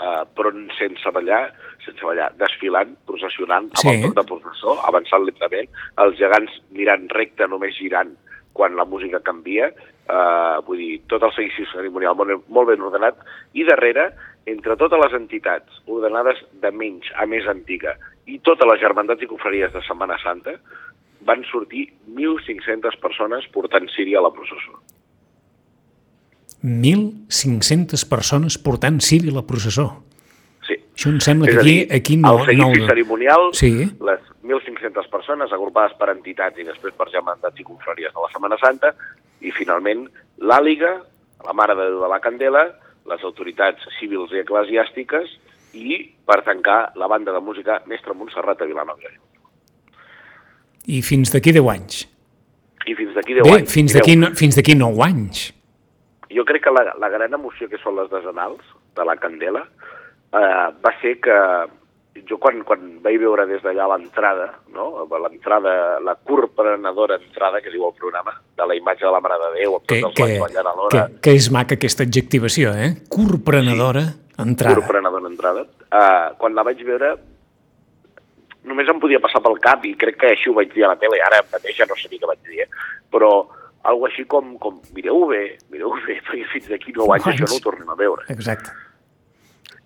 eh, 0.00 0.24
però 0.34 0.52
sense 0.78 1.12
ballar, 1.14 1.52
sense 1.84 2.04
ballar, 2.04 2.32
desfilant, 2.40 2.96
processionant, 3.06 3.70
amb 3.70 3.84
Sí. 3.84 3.88
el 3.94 4.02
toc 4.08 4.16
de 4.20 4.26
processó, 4.32 4.78
avançant 4.88 5.24
lentament, 5.24 5.68
els 5.98 6.18
gegants 6.18 6.60
mirant 6.70 7.08
recte, 7.10 7.46
només 7.48 7.76
girant 7.76 8.16
quan 8.52 8.76
la 8.76 8.84
música 8.84 9.20
canvia, 9.20 9.70
eh, 10.08 10.56
vull 10.66 10.78
dir, 10.78 11.00
tot 11.06 11.22
el 11.22 11.32
seguici 11.32 11.66
cerimonial 11.72 12.16
molt, 12.16 12.48
molt 12.48 12.68
ben 12.68 12.82
ordenat, 12.82 13.16
i 13.54 13.64
darrere, 13.64 14.10
entre 14.46 14.76
totes 14.76 14.98
les 14.98 15.12
entitats 15.12 15.82
ordenades 15.86 16.40
de 16.52 16.70
menys 16.70 17.10
a 17.14 17.26
més 17.26 17.46
antiga 17.46 17.96
i 18.26 18.38
totes 18.38 18.66
les 18.66 18.80
germandats 18.80 19.22
i 19.22 19.28
confraries 19.30 19.72
de 19.72 19.82
Setmana 19.82 20.16
Santa, 20.22 20.56
van 21.26 21.44
sortir 21.44 21.92
1.500 22.08 22.96
persones 23.00 23.46
portant 23.52 23.88
Síria 23.94 24.18
a 24.18 24.22
la 24.22 24.32
processó. 24.32 24.80
1.500 26.62 28.04
persones 28.08 28.58
portant 28.58 29.00
ciri 29.00 29.30
a 29.30 29.36
la 29.38 29.44
processó. 29.46 29.86
Sí. 30.66 30.76
Això 30.94 31.08
em 31.10 31.20
sembla 31.24 31.48
És 31.48 31.54
que 31.54 31.60
aquí, 31.60 31.70
dir, 31.70 31.86
aquí 31.96 32.16
no... 32.20 32.34
el 32.38 32.44
seguici 32.46 32.80
no... 32.82 32.86
cerimonial, 32.90 33.48
Sí. 33.56 33.70
les 34.00 34.20
1.500 34.44 35.08
persones 35.12 35.52
agrupades 35.52 35.96
per 35.98 36.10
entitats 36.12 36.58
i 36.58 36.66
després 36.66 36.94
per 36.98 37.08
germandats 37.12 37.60
i 37.60 37.64
confraries 37.64 38.12
de 38.12 38.20
la 38.20 38.30
Setmana 38.32 38.58
Santa, 38.60 38.92
i 39.40 39.52
finalment 39.56 40.06
l'àliga, 40.38 40.98
la 41.46 41.54
Mare 41.56 41.74
de 41.78 41.86
Déu 41.88 42.02
de 42.02 42.08
la 42.12 42.20
Candela, 42.20 42.66
les 43.08 43.22
autoritats 43.24 43.86
civils 43.98 44.32
i 44.36 44.42
eclesiàstiques 44.42 45.32
i, 45.72 45.96
per 46.28 46.42
tancar, 46.44 46.92
la 47.00 47.06
banda 47.08 47.32
de 47.32 47.40
música 47.40 47.80
Mestre 47.88 48.12
Montserrat 48.14 48.60
a 48.60 48.66
Vilanova. 48.68 49.08
i 50.90 51.00
fins 51.06 51.30
d'aquí 51.32 51.52
10 51.52 51.68
anys. 51.70 52.04
I 52.88 52.94
fins 52.96 53.14
d'aquí 53.14 53.34
10 53.36 53.44
Bé, 53.44 53.56
anys. 53.60 53.72
fins 53.72 53.92
d'aquí 53.94 54.16
no, 54.16 54.30
fins 54.34 54.56
d'aquí 54.56 54.74
9 54.74 55.02
anys. 55.04 55.42
Jo 56.30 56.44
crec 56.46 56.64
que 56.64 56.74
la, 56.74 56.94
la 56.98 57.10
gran 57.10 57.34
emoció 57.34 57.68
que 57.68 57.80
són 57.82 57.96
les 57.98 58.10
desenals 58.12 58.62
de 58.96 59.06
la 59.06 59.16
Candela 59.18 59.64
eh, 59.66 60.66
va 60.82 60.92
ser 61.02 61.16
que 61.22 61.36
jo 62.28 62.38
quan, 62.42 62.62
quan 62.66 62.82
vaig 63.04 63.18
veure 63.22 63.46
des 63.46 63.62
d'allà 63.62 63.86
l'entrada, 63.92 64.48
no? 64.74 65.06
l'entrada, 65.22 65.98
la 66.02 66.16
corprenedora 66.16 67.18
entrada, 67.20 67.60
que 67.62 67.70
diu 67.70 67.86
el 67.86 67.94
programa, 67.96 68.34
de 68.56 68.66
la 68.66 68.76
imatge 68.76 69.06
de 69.06 69.12
la 69.14 69.20
Mare 69.22 69.38
de 69.40 69.50
Déu, 69.58 69.76
amb 69.78 69.86
Que, 69.86 70.00
tots 70.02 70.20
els 70.20 70.34
que, 70.34 70.40
ballant 70.42 70.66
que, 70.66 70.72
alhora, 70.74 71.04
que 71.22 71.34
és 71.38 71.50
maca 71.54 71.78
aquesta 71.78 72.06
adjectivació, 72.06 72.74
eh? 72.74 72.90
Corprenedora, 73.08 74.04
entrada. 74.42 74.80
corprenedora 74.80 75.30
entrada, 75.30 75.66
eh, 75.86 76.26
quan 76.38 76.58
la 76.58 76.66
vaig 76.66 76.82
veure 76.86 77.14
només 78.70 78.90
em 78.92 78.98
podia 79.00 79.22
passar 79.22 79.40
pel 79.40 79.56
cap 79.62 79.86
i 79.88 79.94
crec 79.96 80.18
que 80.20 80.34
així 80.34 80.50
ho 80.50 80.56
vaig 80.58 80.74
dir 80.74 80.84
a 80.84 80.92
la 80.92 80.98
tele, 81.00 81.22
ara 81.24 81.40
mateix 81.52 81.78
ja 81.78 81.88
no 81.88 81.96
sé 81.96 82.10
ni 82.10 82.20
què 82.20 82.28
vaig 82.28 82.42
dir, 82.44 82.66
eh? 82.66 82.68
però 83.10 83.30
algo 83.88 84.06
així 84.08 84.26
com, 84.28 84.54
com 84.60 84.78
mireu 84.96 85.26
bé, 85.30 85.42
mireu 85.72 85.94
bé, 86.06 86.20
perquè 86.26 86.46
fins 86.52 86.70
d'aquí 86.70 86.94
9 86.96 87.16
anys 87.16 87.32
això 87.32 87.48
no 87.48 87.58
ho 87.58 87.64
tornem 87.64 87.90
a 87.92 87.98
veure. 87.98 88.26
Exacte. 88.32 88.72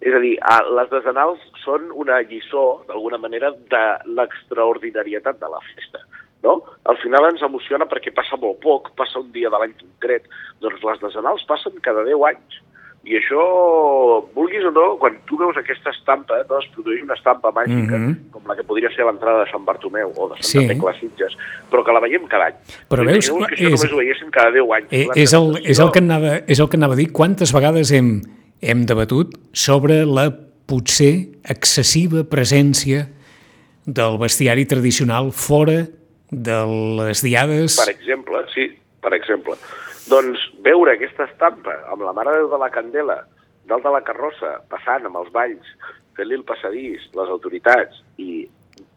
És 0.04 0.12
a 0.12 0.20
dir, 0.20 0.34
les 0.76 0.90
desenals 0.90 1.40
són 1.62 1.86
una 1.96 2.18
lliçó, 2.28 2.82
d'alguna 2.88 3.16
manera, 3.22 3.52
de 3.72 3.84
l'extraordinarietat 4.18 5.38
de 5.40 5.48
la 5.48 5.62
festa. 5.70 6.02
no? 6.44 6.58
Al 6.84 6.98
final 7.00 7.24
ens 7.30 7.42
emociona 7.46 7.86
perquè 7.88 8.12
passa 8.12 8.36
molt 8.36 8.58
poc, 8.60 8.90
passa 8.98 9.22
un 9.22 9.30
dia 9.32 9.48
de 9.48 9.60
l'any 9.62 9.72
concret. 9.80 10.28
Doncs 10.60 10.82
les 10.84 11.00
decenals 11.06 11.46
passen 11.48 11.80
cada 11.86 12.04
10 12.04 12.26
anys. 12.28 12.60
I 13.04 13.18
això, 13.18 13.40
vulguis 14.34 14.64
o 14.64 14.70
no, 14.73 14.96
quan 14.99 15.18
tu 15.28 15.37
veus 15.37 15.56
aquesta 15.61 15.90
estampa, 15.92 16.38
no, 16.49 16.58
es 16.58 16.68
produeix 16.73 17.02
una 17.04 17.12
estampa 17.18 17.50
màgica, 17.52 17.99
Mhm. 17.99 18.30
com 18.32 18.46
la 18.49 18.56
que 18.56 18.64
podria 18.64 18.88
ser 18.96 19.04
l'entrada 19.04 19.44
de 19.44 19.50
Sant 19.50 19.64
Bartomeu 19.64 20.08
o 20.16 20.28
de 20.30 20.37
Santa 20.42 20.49
Sí. 20.49 20.66
Tecla 20.68 20.94
Sitges, 20.99 21.37
però 21.70 21.84
que 21.84 21.92
la 21.92 22.00
veiem 22.00 22.25
cada 22.26 22.46
any. 22.46 22.54
Però 22.88 23.04
veus, 23.04 23.28
que 23.28 23.34
això 23.34 23.52
és- 23.52 23.62
només 23.62 23.92
ho 23.92 23.96
veiéssim 23.96 24.30
cada 24.30 24.50
10 24.50 24.73
anys. 24.73 24.87
Eh, 24.90 25.06
és, 25.16 25.32
el, 25.34 25.61
és, 25.64 25.78
el 25.78 25.90
que 25.92 25.99
anava, 25.99 26.37
és 26.46 26.58
el 26.61 26.68
que 26.70 26.76
anava 26.76 26.94
a 26.94 26.96
dir. 26.96 27.12
Quantes 27.12 27.52
vegades 27.52 27.92
hem, 27.92 28.23
hem 28.62 28.87
debatut 28.87 29.34
sobre 29.52 30.06
la 30.06 30.30
potser 30.66 31.28
excessiva 31.44 32.25
presència 32.25 33.08
del 33.84 34.16
bestiari 34.16 34.64
tradicional 34.64 35.30
fora 35.32 35.88
de 36.30 36.66
les 37.04 37.20
diades... 37.23 37.76
Per 37.76 37.92
exemple, 37.94 38.38
sí, 38.54 38.70
per 39.02 39.12
exemple. 39.12 39.54
Doncs 40.11 40.38
veure 40.64 40.94
aquesta 40.94 41.25
estampa 41.30 41.76
amb 41.92 42.02
la 42.04 42.12
Mare 42.12 42.30
de 42.34 42.42
Déu 42.42 42.50
de 42.52 42.58
la 42.61 42.70
Candela, 42.70 43.18
dalt 43.68 43.84
de 43.87 43.92
la 43.94 44.02
carrossa, 44.04 44.58
passant 44.68 45.06
amb 45.08 45.16
els 45.23 45.30
balls, 45.32 45.70
fent-li 46.16 46.37
el 46.37 46.44
passadís, 46.44 47.06
les 47.16 47.30
autoritats, 47.32 48.02
i 48.20 48.44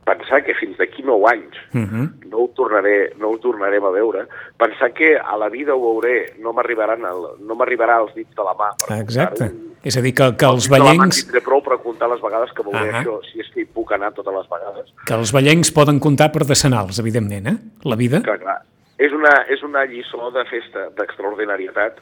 pensar 0.08 0.40
que 0.46 0.56
fins 0.56 0.78
d'aquí 0.80 1.04
9 1.04 1.26
anys 1.32 1.56
Uh 1.74 1.84
-huh. 1.84 2.06
no 2.32 2.38
ho, 2.44 2.48
tornaré, 2.56 3.14
no 3.20 3.30
ho 3.30 3.38
tornarem 3.38 3.84
a 3.84 3.92
veure, 3.92 4.26
pensar 4.58 4.94
que 4.94 5.18
a 5.18 5.38
la 5.38 5.50
vida 5.50 5.76
ho 5.76 5.82
veuré, 5.82 6.34
no 6.40 6.54
m'arribaran 6.54 7.02
no 7.02 7.56
m'arribarà 7.56 7.98
als 7.98 8.14
dits 8.16 8.34
de 8.36 8.44
la 8.44 8.54
mà. 8.54 8.70
Per 8.88 8.98
Exacte. 9.02 9.52
És 9.84 9.96
a 9.98 10.02
dir, 10.02 10.14
que, 10.14 10.36
que 10.36 10.46
els 10.46 10.68
ballencs, 10.70 11.24
tindré 11.24 11.42
prou 11.42 11.62
per 11.62 11.78
comptar 11.80 12.10
les 12.10 12.22
vegades 12.22 12.52
que 12.52 12.64
veuré 12.64 12.90
Ahà. 12.90 13.02
això, 13.04 13.20
si 13.32 13.40
és 13.40 13.50
que 13.54 13.62
hi 13.62 13.66
puc 13.66 13.92
anar 13.92 14.12
totes 14.14 14.34
les 14.34 14.48
vegades. 14.50 14.94
que 15.06 15.14
els 15.14 15.32
ballencs 15.32 15.72
poden 15.72 16.00
comptar 16.00 16.32
per 16.32 16.46
decenals, 16.46 17.00
evidentment, 17.00 17.48
eh? 17.48 17.58
La 17.84 17.96
vida. 17.96 18.22
Clar, 18.22 18.40
clar. 18.40 18.62
És 18.98 19.14
una, 19.14 19.34
és 19.54 19.62
una 19.66 19.84
lliçó 19.86 20.32
de 20.34 20.44
festa, 20.50 20.88
d'extraordinarietat, 20.98 22.00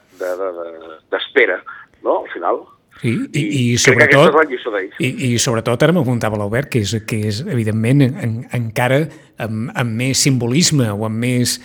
d'espera, 1.11 1.59
de, 1.59 1.65
de, 1.65 2.01
no?, 2.07 2.21
al 2.21 2.31
final. 2.31 2.61
Sí, 3.01 3.11
i, 3.11 3.41
i, 3.41 3.63
que 3.73 3.81
sobretot... 3.83 4.37
I, 5.03 5.09
I 5.27 5.31
sobretot, 5.41 5.83
ara 5.83 5.95
m'apuntava 5.95 6.39
l'Albert, 6.39 6.71
que 6.71 6.83
és, 6.85 6.93
que 7.07 7.19
és 7.27 7.41
evidentment 7.43 8.05
en, 8.07 8.37
encara 8.55 9.01
amb, 9.43 9.73
amb 9.75 9.97
més 9.99 10.23
simbolisme 10.23 10.87
o 10.93 11.03
amb 11.07 11.19
més, 11.25 11.57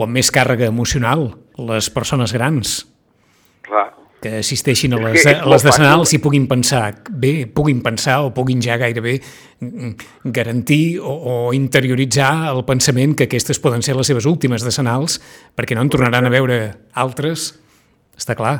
o 0.00 0.06
amb 0.06 0.16
més 0.16 0.32
càrrega 0.32 0.70
emocional, 0.72 1.28
les 1.60 1.90
persones 1.92 2.32
grans 2.32 2.78
Clar. 3.70 3.88
que 4.20 4.34
assisteixin 4.42 4.92
a 4.92 4.98
les, 5.00 5.24
a 5.24 5.46
les 5.48 5.62
decenals 5.64 6.10
i 6.12 6.18
puguin 6.20 6.44
pensar 6.48 6.90
bé, 7.08 7.46
puguin 7.48 7.78
pensar 7.80 8.18
o 8.26 8.32
puguin 8.36 8.60
ja 8.60 8.76
gairebé 8.76 9.14
mm, 9.64 9.92
garantir 10.36 10.98
o, 11.00 11.08
o 11.08 11.36
interioritzar 11.56 12.50
el 12.50 12.60
pensament 12.68 13.14
que 13.16 13.30
aquestes 13.30 13.62
poden 13.64 13.80
ser 13.86 13.96
les 13.96 14.10
seves 14.10 14.28
últimes 14.28 14.66
decenals 14.66 15.16
perquè 15.56 15.78
no 15.78 15.86
en 15.86 15.92
tornaran 15.94 16.28
a 16.28 16.32
veure 16.34 16.58
altres, 16.92 17.54
està 18.18 18.36
clar. 18.36 18.58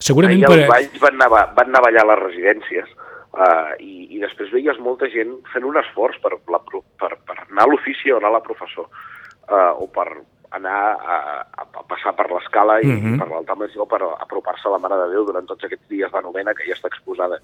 Segurament 0.00 0.42
Ahir 0.42 0.50
per... 0.50 0.58
els 0.58 0.72
balls 0.74 1.00
van 1.06 1.16
anar, 1.16 1.46
van 1.56 1.72
anar 1.72 1.80
a 1.80 1.86
ballar 1.86 2.04
a 2.04 2.10
les 2.12 2.20
residències 2.26 2.92
uh, 2.92 3.72
i, 3.80 4.10
i 4.16 4.20
després 4.20 4.52
veies 4.52 4.80
molta 4.80 5.08
gent 5.12 5.38
fent 5.54 5.64
un 5.68 5.80
esforç 5.80 6.20
per, 6.24 6.36
la, 6.52 6.60
per, 6.68 7.14
per 7.16 7.38
anar 7.46 7.64
a 7.64 7.70
l'ofici 7.72 8.12
o 8.12 8.20
anar 8.20 8.34
a 8.34 8.36
la 8.38 8.44
professor 8.44 8.88
uh, 8.88 9.72
o 9.80 9.88
per 9.92 10.08
anar 10.56 10.78
a, 10.98 11.16
a, 11.62 11.66
passar 11.88 12.14
per 12.18 12.26
l'escala 12.30 12.80
i 12.82 12.86
Mhm. 12.86 13.18
per 13.18 13.28
l'altar 13.30 13.56
major 13.56 13.86
per 13.88 14.00
apropar-se 14.18 14.66
a 14.68 14.72
la 14.72 14.78
Mare 14.78 14.96
de 14.96 15.10
Déu 15.12 15.24
durant 15.26 15.46
tots 15.46 15.64
aquests 15.64 15.88
dies 15.88 16.10
de 16.12 16.22
novena 16.22 16.54
que 16.54 16.66
ja 16.66 16.74
està 16.74 16.88
exposada. 16.88 17.38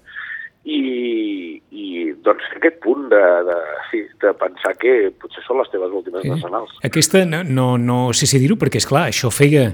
I, 0.67 1.61
i 1.71 2.11
doncs 2.25 2.43
aquest 2.57 2.81
punt 2.83 3.07
de, 3.09 3.21
de, 3.47 3.55
sí, 3.91 4.01
de 4.19 4.33
pensar 4.35 4.73
que 4.81 5.11
potser 5.21 5.43
són 5.45 5.59
les 5.61 5.69
teves 5.71 5.93
últimes 5.95 6.21
Sí. 6.25 6.29
nacionals. 6.29 6.73
Aquesta 6.83 7.23
no, 7.25 7.43
no, 7.43 7.77
no 7.77 8.11
sé 8.13 8.27
si 8.27 8.39
dir-ho, 8.39 8.57
perquè, 8.59 8.81
és 8.81 8.87
clar 8.89 9.07
això 9.07 9.31
feia 9.31 9.69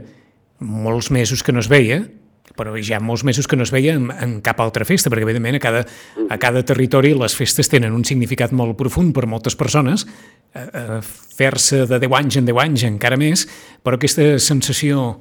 molts 0.60 1.10
mesos 1.10 1.42
que 1.44 1.52
no 1.52 1.60
es 1.60 1.70
veia, 1.72 2.04
però 2.58 2.74
ja 2.82 3.00
molts 3.02 3.24
mesos 3.26 3.48
que 3.50 3.58
no 3.58 3.66
es 3.66 3.72
veia 3.74 3.96
en, 3.98 4.10
en 4.12 4.38
cap 4.46 4.62
altra 4.62 4.86
festa, 4.86 5.10
perquè 5.10 5.26
evidentment 5.26 5.58
a 5.58 5.64
cada, 5.64 5.84
a 6.30 6.38
cada 6.42 6.64
territori 6.66 7.14
les 7.18 7.36
festes 7.38 7.70
tenen 7.72 7.96
un 7.96 8.06
significat 8.06 8.54
molt 8.54 8.78
profund 8.80 9.14
per 9.16 9.26
moltes 9.30 9.58
persones, 9.60 10.06
eh, 10.54 10.66
eh, 10.66 11.00
fer-se 11.38 11.84
de 11.90 12.00
10 12.00 12.18
anys 12.20 12.40
en 12.42 12.50
10 12.50 12.64
anys 12.66 12.88
encara 12.90 13.18
més, 13.20 13.48
però 13.84 13.98
aquesta 13.98 14.36
sensació 14.40 15.18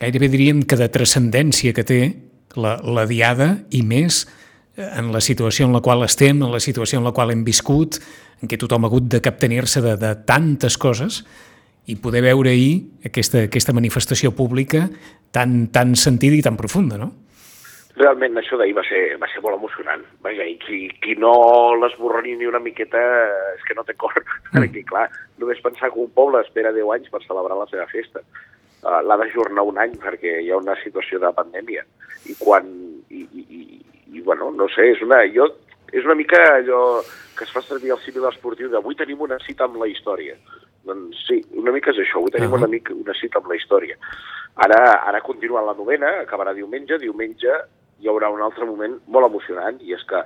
gairebé 0.00 0.30
diríem 0.32 0.64
que 0.64 0.78
de 0.80 0.88
transcendència 0.92 1.74
que 1.76 1.84
té 1.84 2.00
la, 2.56 2.78
la 2.82 3.06
diada 3.10 3.52
i 3.74 3.82
més 3.82 4.24
eh, 4.76 4.86
en 4.86 5.10
la 5.14 5.20
situació 5.20 5.66
en 5.66 5.76
la 5.76 5.82
qual 5.84 6.06
estem, 6.06 6.42
en 6.42 6.54
la 6.54 6.62
situació 6.62 7.00
en 7.00 7.06
la 7.08 7.14
qual 7.16 7.34
hem 7.34 7.44
viscut, 7.46 8.00
en 8.40 8.48
què 8.48 8.56
tothom 8.56 8.86
ha 8.86 8.88
hagut 8.88 9.10
de 9.10 9.20
captenir-se 9.20 9.82
de, 9.84 9.98
de 10.00 10.14
tantes 10.24 10.78
coses 10.80 11.24
i 11.86 11.96
poder 11.96 12.22
veure 12.22 12.52
ahir 12.52 13.06
aquesta, 13.06 13.46
aquesta 13.48 13.74
manifestació 13.76 14.34
pública 14.36 14.88
tan, 15.32 15.68
tan 15.72 15.96
sentida 15.96 16.36
i 16.36 16.44
tan 16.44 16.58
profunda, 16.60 16.98
no? 17.00 17.10
Realment 18.00 18.38
això 18.38 18.56
d'ahir 18.56 18.74
va 18.76 18.84
ser, 18.86 19.00
va 19.20 19.28
ser 19.28 19.42
molt 19.44 19.58
emocionant. 19.58 20.04
Vaja, 20.24 20.46
i 20.46 20.54
qui, 20.62 20.84
qui 21.02 21.16
no 21.18 21.32
l'esborroni 21.80 22.36
ni 22.38 22.46
una 22.48 22.62
miqueta 22.62 23.00
és 23.56 23.64
que 23.66 23.76
no 23.76 23.86
té 23.86 23.96
cor. 23.98 24.16
Mm. 24.50 24.64
Perquè, 24.64 24.80
clar, 24.82 25.04
només 25.38 25.60
pensar 25.62 25.92
que 25.94 26.00
un 26.02 26.08
poble 26.10 26.40
espera 26.42 26.72
10 26.74 26.88
anys 26.90 27.10
per 27.12 27.20
celebrar 27.22 27.54
la 27.54 27.68
seva 27.70 27.84
festa. 27.86 28.18
Uh, 28.82 28.96
L'ha 29.06 29.14
d'ajornar 29.20 29.62
un 29.62 29.76
any 29.78 29.92
perquè 30.02 30.40
hi 30.42 30.48
ha 30.50 30.58
una 30.58 30.74
situació 30.82 31.20
de 31.22 31.30
pandèmia. 31.36 31.84
I 32.26 32.34
quan... 32.40 32.66
I, 33.14 33.20
i, 33.22 33.44
i, 33.46 33.60
i 34.18 34.24
bueno, 34.26 34.48
no 34.50 34.66
sé, 34.74 34.88
és 34.90 35.04
una, 35.06 35.20
jo, 35.30 35.46
és 35.92 36.02
una 36.02 36.16
mica 36.18 36.40
allò 36.56 36.80
que 37.38 37.46
es 37.46 37.54
fa 37.54 37.62
servir 37.62 37.94
al 37.94 38.02
símil 38.02 38.26
esportiu 38.26 38.72
d'avui 38.72 38.98
tenim 38.98 39.22
una 39.22 39.38
cita 39.46 39.68
amb 39.68 39.78
la 39.78 39.86
història. 39.86 40.34
Doncs 40.88 41.26
sí, 41.28 41.40
una 41.60 41.72
mica 41.74 41.92
és 41.92 41.98
això, 42.02 42.18
avui 42.18 42.32
tenim 42.32 42.52
Ah. 42.52 42.56
una, 42.56 42.68
mica, 42.68 42.94
una 42.94 43.14
cita 43.14 43.38
amb 43.38 43.48
la 43.48 43.56
història. 43.56 43.96
Ara, 44.56 44.80
ara 45.06 45.20
continua 45.20 45.62
la 45.62 45.74
novena, 45.74 46.20
acabarà 46.24 46.54
diumenge, 46.54 46.98
diumenge 46.98 47.52
hi 48.00 48.08
haurà 48.08 48.30
un 48.32 48.40
altre 48.40 48.64
moment 48.66 48.98
molt 49.06 49.28
emocionant 49.28 49.78
i 49.84 49.92
és 49.94 50.02
que 50.08 50.20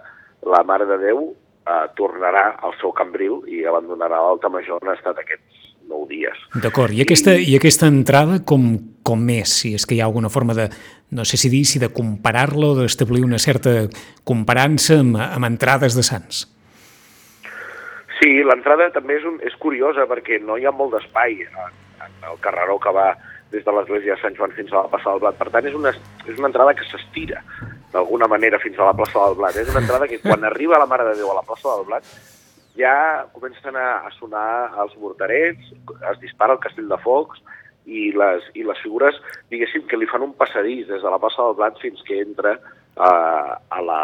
la 0.46 0.62
Mare 0.62 0.87
de 0.87 0.99
Déu 0.99 1.34
eh, 1.66 1.87
tornarà 1.99 2.56
al 2.62 2.75
seu 2.80 2.92
cambril 2.92 3.42
i 3.50 3.64
abandonarà 3.66 4.20
l'Alta 4.23 4.49
Major 4.49 4.78
on 4.82 4.92
ha 4.92 4.96
estat 4.99 5.18
aquests 5.18 5.70
nou 5.88 6.06
dies. 6.08 6.38
D'acord, 6.62 6.94
i 6.94 7.02
aquesta, 7.04 7.34
i 7.37 7.56
aquesta 7.58 7.90
entrada 7.90 8.40
com, 8.46 8.78
com 9.04 9.28
és? 9.34 9.52
Si 9.61 9.75
és 9.75 9.84
que 9.84 9.96
hi 9.96 10.00
ha 10.00 10.06
alguna 10.08 10.30
forma 10.32 10.54
de, 10.56 10.68
no 11.12 11.26
sé 11.28 11.37
si 11.37 11.50
dir, 11.52 11.64
si 11.68 11.82
de 11.82 11.90
comparar-la 11.92 12.73
o 12.73 12.78
d'establir 12.78 13.25
una 13.25 13.38
certa 13.42 13.88
comparança 14.25 15.00
amb, 15.02 15.18
amb 15.20 15.50
entrades 15.50 15.96
de 15.99 16.06
Sants. 16.06 16.46
Sí, 18.25 18.38
l'entrada 18.40 18.87
també 18.88 19.19
és, 19.19 19.25
un, 19.28 19.35
és 19.45 19.52
curiosa 19.61 20.07
perquè 20.09 20.38
no 20.40 20.54
hi 20.57 20.64
ha 20.64 20.71
molt 20.73 20.95
d'espai 20.95 21.43
en, 21.45 21.75
en 22.07 22.14
el 22.31 22.38
carreró 22.40 22.78
que 22.81 22.93
va 22.97 23.11
des 23.52 23.66
de 23.66 23.73
l'església 23.76 24.14
de 24.14 24.23
Sant 24.23 24.38
Joan 24.38 24.54
fins 24.57 24.73
a 24.73 24.78
la 24.78 24.88
plaça 24.95 25.12
del 25.12 25.21
Blat. 25.21 25.37
Per 25.37 25.50
tant, 25.52 25.69
és 25.69 25.76
una, 25.76 25.93
és 26.25 26.38
una 26.38 26.49
entrada 26.49 26.73
que 26.78 26.87
s'estira 26.88 27.43
d'alguna 27.93 28.31
manera 28.33 28.62
fins 28.62 28.81
a 28.81 28.88
la 28.88 28.97
plaça 28.97 29.26
del 29.26 29.37
Blat. 29.43 29.61
És 29.61 29.69
una 29.75 29.85
entrada 29.85 30.09
que 30.09 30.23
quan 30.25 30.49
arriba 30.49 30.81
la 30.81 30.88
Mare 30.88 31.04
de 31.11 31.19
Déu 31.21 31.35
a 31.35 31.37
la 31.37 31.45
plaça 31.45 31.69
del 31.69 31.85
Blat 31.90 32.09
ja 32.81 32.97
comencen 33.37 33.76
a, 33.76 33.87
a 34.09 34.14
sonar 34.16 34.49
els 34.87 34.97
morterets, 35.04 35.69
es 36.14 36.25
dispara 36.25 36.57
el 36.57 36.64
castell 36.64 36.88
de 36.88 37.02
focs 37.04 37.45
i 37.85 38.09
les, 38.16 38.49
i 38.57 38.64
les 38.64 38.81
figures, 38.81 39.21
diguéssim, 39.52 39.85
que 39.90 40.00
li 40.00 40.09
fan 40.09 40.25
un 40.25 40.33
passadís 40.40 40.88
des 40.88 41.04
de 41.04 41.12
la 41.12 41.21
plaça 41.21 41.45
del 41.45 41.61
Blat 41.61 41.76
fins 41.85 42.00
que 42.09 42.25
entra 42.25 42.57
uh, 42.57 43.52
a 43.61 43.85
la 43.85 44.02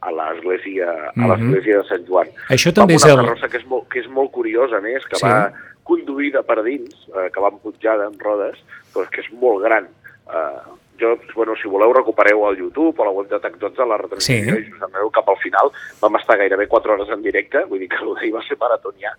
a 0.00 0.10
l'església 0.12 0.90
a 0.90 1.12
Mhm. 1.14 1.30
l'església 1.30 1.78
de 1.78 1.84
Sant 1.88 2.06
Joan. 2.06 2.28
Això 2.48 2.72
també 2.72 2.94
amb 2.94 3.00
és 3.00 3.04
una 3.04 3.12
el... 3.14 3.26
carrossa 3.26 3.48
que 3.48 3.56
és 3.58 3.66
molt, 3.66 3.88
que 3.88 4.00
és 4.00 4.08
molt 4.08 4.30
curiosa, 4.30 4.76
a 4.76 4.80
més, 4.80 5.04
que 5.06 5.16
Sí. 5.16 5.26
va 5.26 5.52
conduïda 5.82 6.42
per 6.42 6.62
dins, 6.64 6.92
eh, 7.14 7.30
que 7.32 7.40
va 7.40 7.48
emputjada 7.48 8.06
amb 8.06 8.20
rodes, 8.20 8.58
però 8.92 9.08
que 9.08 9.20
és 9.20 9.32
molt 9.32 9.62
gran. 9.62 9.84
Eh, 9.86 10.58
jo, 10.98 11.18
bueno, 11.34 11.54
si 11.60 11.68
voleu, 11.68 11.92
recupereu 11.92 12.46
al 12.46 12.56
YouTube 12.56 12.98
o 12.98 13.02
a 13.02 13.06
la 13.06 13.12
web 13.12 13.28
de 13.28 13.36
TAC12 13.38 13.86
la 13.86 13.96
retransmissió 13.98 14.54
Sí. 14.56 14.62
i 14.62 15.10
cap 15.12 15.28
al 15.28 15.36
final. 15.38 15.70
Vam 16.00 16.16
estar 16.16 16.36
gairebé 16.38 16.66
4 16.66 16.94
hores 16.94 17.08
en 17.10 17.22
directe, 17.22 17.64
vull 17.64 17.78
dir 17.78 17.88
que 17.88 17.96
el 18.02 18.14
d'ahir 18.14 18.32
va 18.34 18.42
ser 18.48 18.56
maratonià 18.58 19.12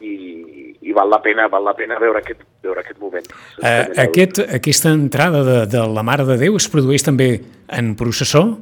i, 0.00 0.76
i 0.80 0.92
val 0.92 1.10
la 1.10 1.20
pena 1.20 1.48
val 1.48 1.64
la 1.64 1.74
pena 1.76 1.98
veure 1.98 2.18
aquest, 2.22 2.40
veure 2.62 2.80
aquest 2.80 2.98
moment. 3.00 3.26
De 3.60 4.02
aquest, 4.02 4.38
aquesta 4.56 4.88
entrada 4.90 5.42
de, 5.44 5.66
de 5.66 5.82
la 5.86 6.02
Mare 6.02 6.24
de 6.24 6.38
Déu 6.40 6.56
es 6.56 6.68
produeix 6.72 7.02
també 7.04 7.40
en 7.68 7.94
processó? 7.96 8.58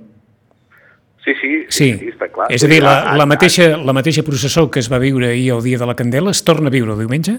Sí, 1.28 1.35
sí, 1.35 1.66
sí, 1.68 1.92
Sí, 1.92 1.99
sí, 1.99 2.08
està 2.14 2.30
clar. 2.32 2.47
és 2.49 2.62
a 2.64 2.68
dir, 2.70 2.78
la, 2.82 3.12
la, 3.18 3.26
mateixa, 3.28 3.76
la 3.76 3.92
mateixa 3.92 4.23
processó 4.25 4.70
que 4.70 4.80
es 4.80 4.88
va 4.90 4.99
viure 5.02 5.28
ahir 5.28 5.50
el 5.52 5.62
dia 5.62 5.76
de 5.76 5.85
la 5.87 5.94
Candela 5.94 6.30
es 6.32 6.40
torna 6.44 6.68
a 6.68 6.70
viure 6.73 6.92
el 6.94 6.99
diumenge? 7.02 7.35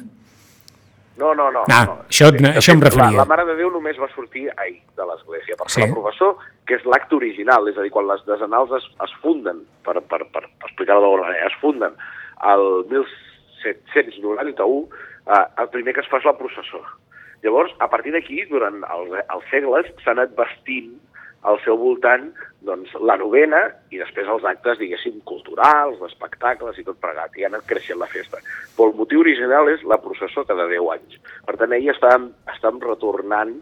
No, 1.17 1.33
no, 1.35 1.49
no. 1.51 1.63
Ah, 1.67 1.85
no. 1.87 1.95
això- 2.07 2.29
De 2.31 2.51
això 2.53 2.71
em 2.75 2.81
referia. 2.81 3.09
La, 3.11 3.23
la 3.23 3.25
Mare 3.25 3.45
de 3.45 3.55
Déu 3.57 3.71
només 3.73 3.97
va 3.99 4.07
sortir 4.13 4.45
ahir 4.55 4.77
de 4.95 5.03
l'església 5.09 5.55
per 5.57 5.67
Sí. 5.69 5.81
la 5.81 5.87
professó, 5.91 6.37
que 6.65 6.75
és 6.75 6.85
l'acte 6.85 7.15
original, 7.15 7.67
és 7.67 7.77
a 7.77 7.81
dir, 7.81 7.89
quan 7.91 8.07
les 8.07 8.21
desenals 8.25 8.71
es, 8.77 8.85
es 9.03 9.11
funden, 9.23 9.63
per, 9.83 9.99
per, 10.01 10.21
per 10.31 10.43
explicar-ho 10.67 11.01
d'alguna 11.01 11.23
manera, 11.27 11.47
es 11.47 11.57
funden 11.59 11.91
al 12.39 12.85
1791, 13.65 14.87
eh, 15.27 15.45
el 15.61 15.69
primer 15.69 15.93
que 15.95 16.01
es 16.01 16.07
fa 16.11 16.17
és 16.21 16.25
la 16.29 16.37
processó. 16.37 16.81
Llavors, 17.43 17.71
a 17.79 17.87
partir 17.89 18.11
d'aquí, 18.15 18.43
durant 18.49 18.81
els, 18.83 19.11
els 19.29 19.45
segles, 19.51 19.85
s'ha 20.03 20.11
anat 20.15 20.33
vestint 20.37 20.93
al 21.47 21.59
seu 21.63 21.77
voltant 21.79 22.29
doncs, 22.65 22.91
la 22.99 23.15
novena 23.19 23.61
i 23.93 23.99
després 24.01 24.27
els 24.27 24.43
actes, 24.47 24.79
diguéssim, 24.81 25.21
culturals, 25.27 26.01
espectacles 26.09 26.79
i 26.79 26.85
tot 26.87 26.99
plegat, 26.99 27.37
i 27.39 27.45
ha 27.45 27.51
anat 27.51 27.67
creixent 27.69 27.99
la 28.01 28.09
festa. 28.11 28.41
Però 28.75 28.89
el 28.89 28.97
motiu 28.99 29.23
original 29.23 29.69
és 29.71 29.85
la 29.87 29.99
processó 30.03 30.43
cada 30.47 30.67
10 30.67 30.89
anys. 30.95 31.19
Per 31.47 31.55
tant, 31.59 31.75
ahir 31.75 31.93
estàvem, 31.93 32.29
estàvem 32.51 32.81
retornant 32.83 33.55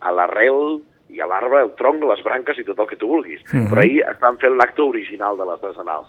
a 0.00 0.14
l'arrel 0.14 0.78
i 1.14 1.20
a 1.20 1.28
l'arbre, 1.30 1.64
el 1.66 1.74
tronc, 1.78 2.04
les 2.06 2.22
branques 2.26 2.58
i 2.58 2.66
tot 2.68 2.78
el 2.78 2.88
que 2.90 3.00
tu 3.00 3.10
vulguis. 3.10 3.42
Uh 3.50 3.58
-huh. 3.58 3.66
Però 3.70 3.82
ahir 3.82 4.00
estàvem 4.06 4.38
fent 4.38 4.56
l'acte 4.56 4.82
original 4.82 5.36
de 5.36 5.44
les 5.50 5.60
decenals. 5.60 6.08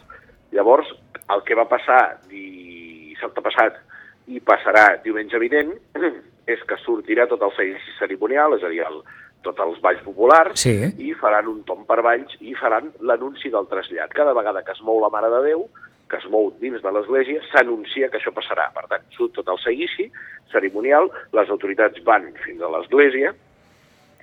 Llavors, 0.52 0.88
el 1.34 1.44
que 1.44 1.56
va 1.56 1.66
passar 1.66 2.20
dissabte 2.30 3.42
passat 3.42 3.82
i 4.28 4.40
passarà 4.40 5.02
diumenge 5.04 5.40
vinent 5.40 5.74
és 6.54 6.62
que 6.64 6.78
sortirà 6.78 7.28
tot 7.28 7.42
el 7.42 7.52
seguici 7.58 7.92
cerimonial, 8.00 8.54
és 8.54 8.64
a 8.64 8.70
dir, 8.70 8.82
el, 8.82 9.02
tots 9.46 9.62
els 9.64 9.80
balls 9.82 10.02
populars, 10.04 10.60
Sí. 10.60 10.76
i 10.98 11.14
faran 11.22 11.48
un 11.48 11.64
tom 11.64 11.86
per 11.86 12.02
balls 12.02 12.36
i 12.42 12.56
faran 12.58 12.92
l'anunci 13.00 13.50
del 13.54 13.68
trasllat. 13.72 14.14
Cada 14.14 14.34
vegada 14.34 14.64
que 14.64 14.74
es 14.74 14.82
mou 14.82 15.00
la 15.02 15.10
Mare 15.14 15.30
de 15.30 15.42
Déu, 15.50 15.68
que 16.10 16.18
es 16.18 16.28
mou 16.30 16.52
dins 16.62 16.82
de 16.82 16.92
l'església, 16.92 17.42
s'anuncia 17.52 18.10
que 18.10 18.18
això 18.20 18.32
passarà. 18.34 18.70
Per 18.74 18.86
tant, 18.92 19.06
surt 19.16 19.34
tot 19.34 19.48
el 19.50 19.58
seguici 19.64 20.12
cerimonial, 20.52 21.10
les 21.34 21.50
autoritats 21.50 22.04
van 22.06 22.32
fins 22.46 22.62
a 22.62 22.70
l'església 22.70 23.34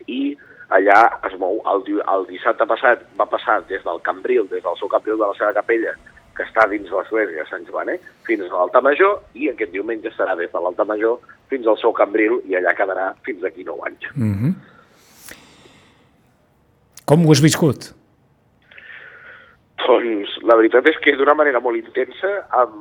i 0.07 0.37
allà 0.71 1.01
es 1.29 1.37
mou. 1.39 1.61
El, 1.73 1.85
el 2.15 2.27
dissabte 2.31 2.67
passat 2.67 3.05
va 3.19 3.27
passar 3.27 3.61
des 3.69 3.83
del 3.85 4.01
Cambril, 4.07 4.49
des 4.51 4.63
del 4.63 4.79
seu 4.79 4.89
Cambril 4.89 5.19
de 5.19 5.27
la 5.27 5.37
seva 5.39 5.53
capella, 5.59 5.95
que 6.37 6.47
està 6.47 6.65
dins 6.71 6.89
l'església 6.91 7.43
de 7.43 7.49
Sant 7.51 7.67
Joanet, 7.69 8.05
fins 8.27 8.47
a 8.47 8.55
l'Alta 8.55 8.81
Major, 8.81 9.19
i 9.35 9.51
aquest 9.51 9.73
diumenge 9.75 10.11
serà 10.17 10.37
des 10.39 10.51
de 10.53 10.63
l'Alta 10.65 10.87
Major 10.89 11.19
fins 11.51 11.67
al 11.69 11.77
seu 11.83 11.93
Cambril, 11.93 12.39
i 12.49 12.57
allà 12.57 12.73
quedarà 12.79 13.11
fins 13.27 13.43
d'aquí 13.43 13.65
9 13.65 13.85
anys. 13.91 14.07
Mm 14.15 14.35
-hmm. 14.35 14.53
Com 17.13 17.27
ho 17.27 17.33
has 17.35 17.43
viscut? 17.45 17.91
Doncs 19.83 20.31
la 20.49 20.55
veritat 20.57 20.87
és 20.89 20.97
que 21.05 21.13
d'una 21.19 21.35
manera 21.37 21.61
molt 21.61 21.77
intensa, 21.77 22.31
amb, 22.57 22.79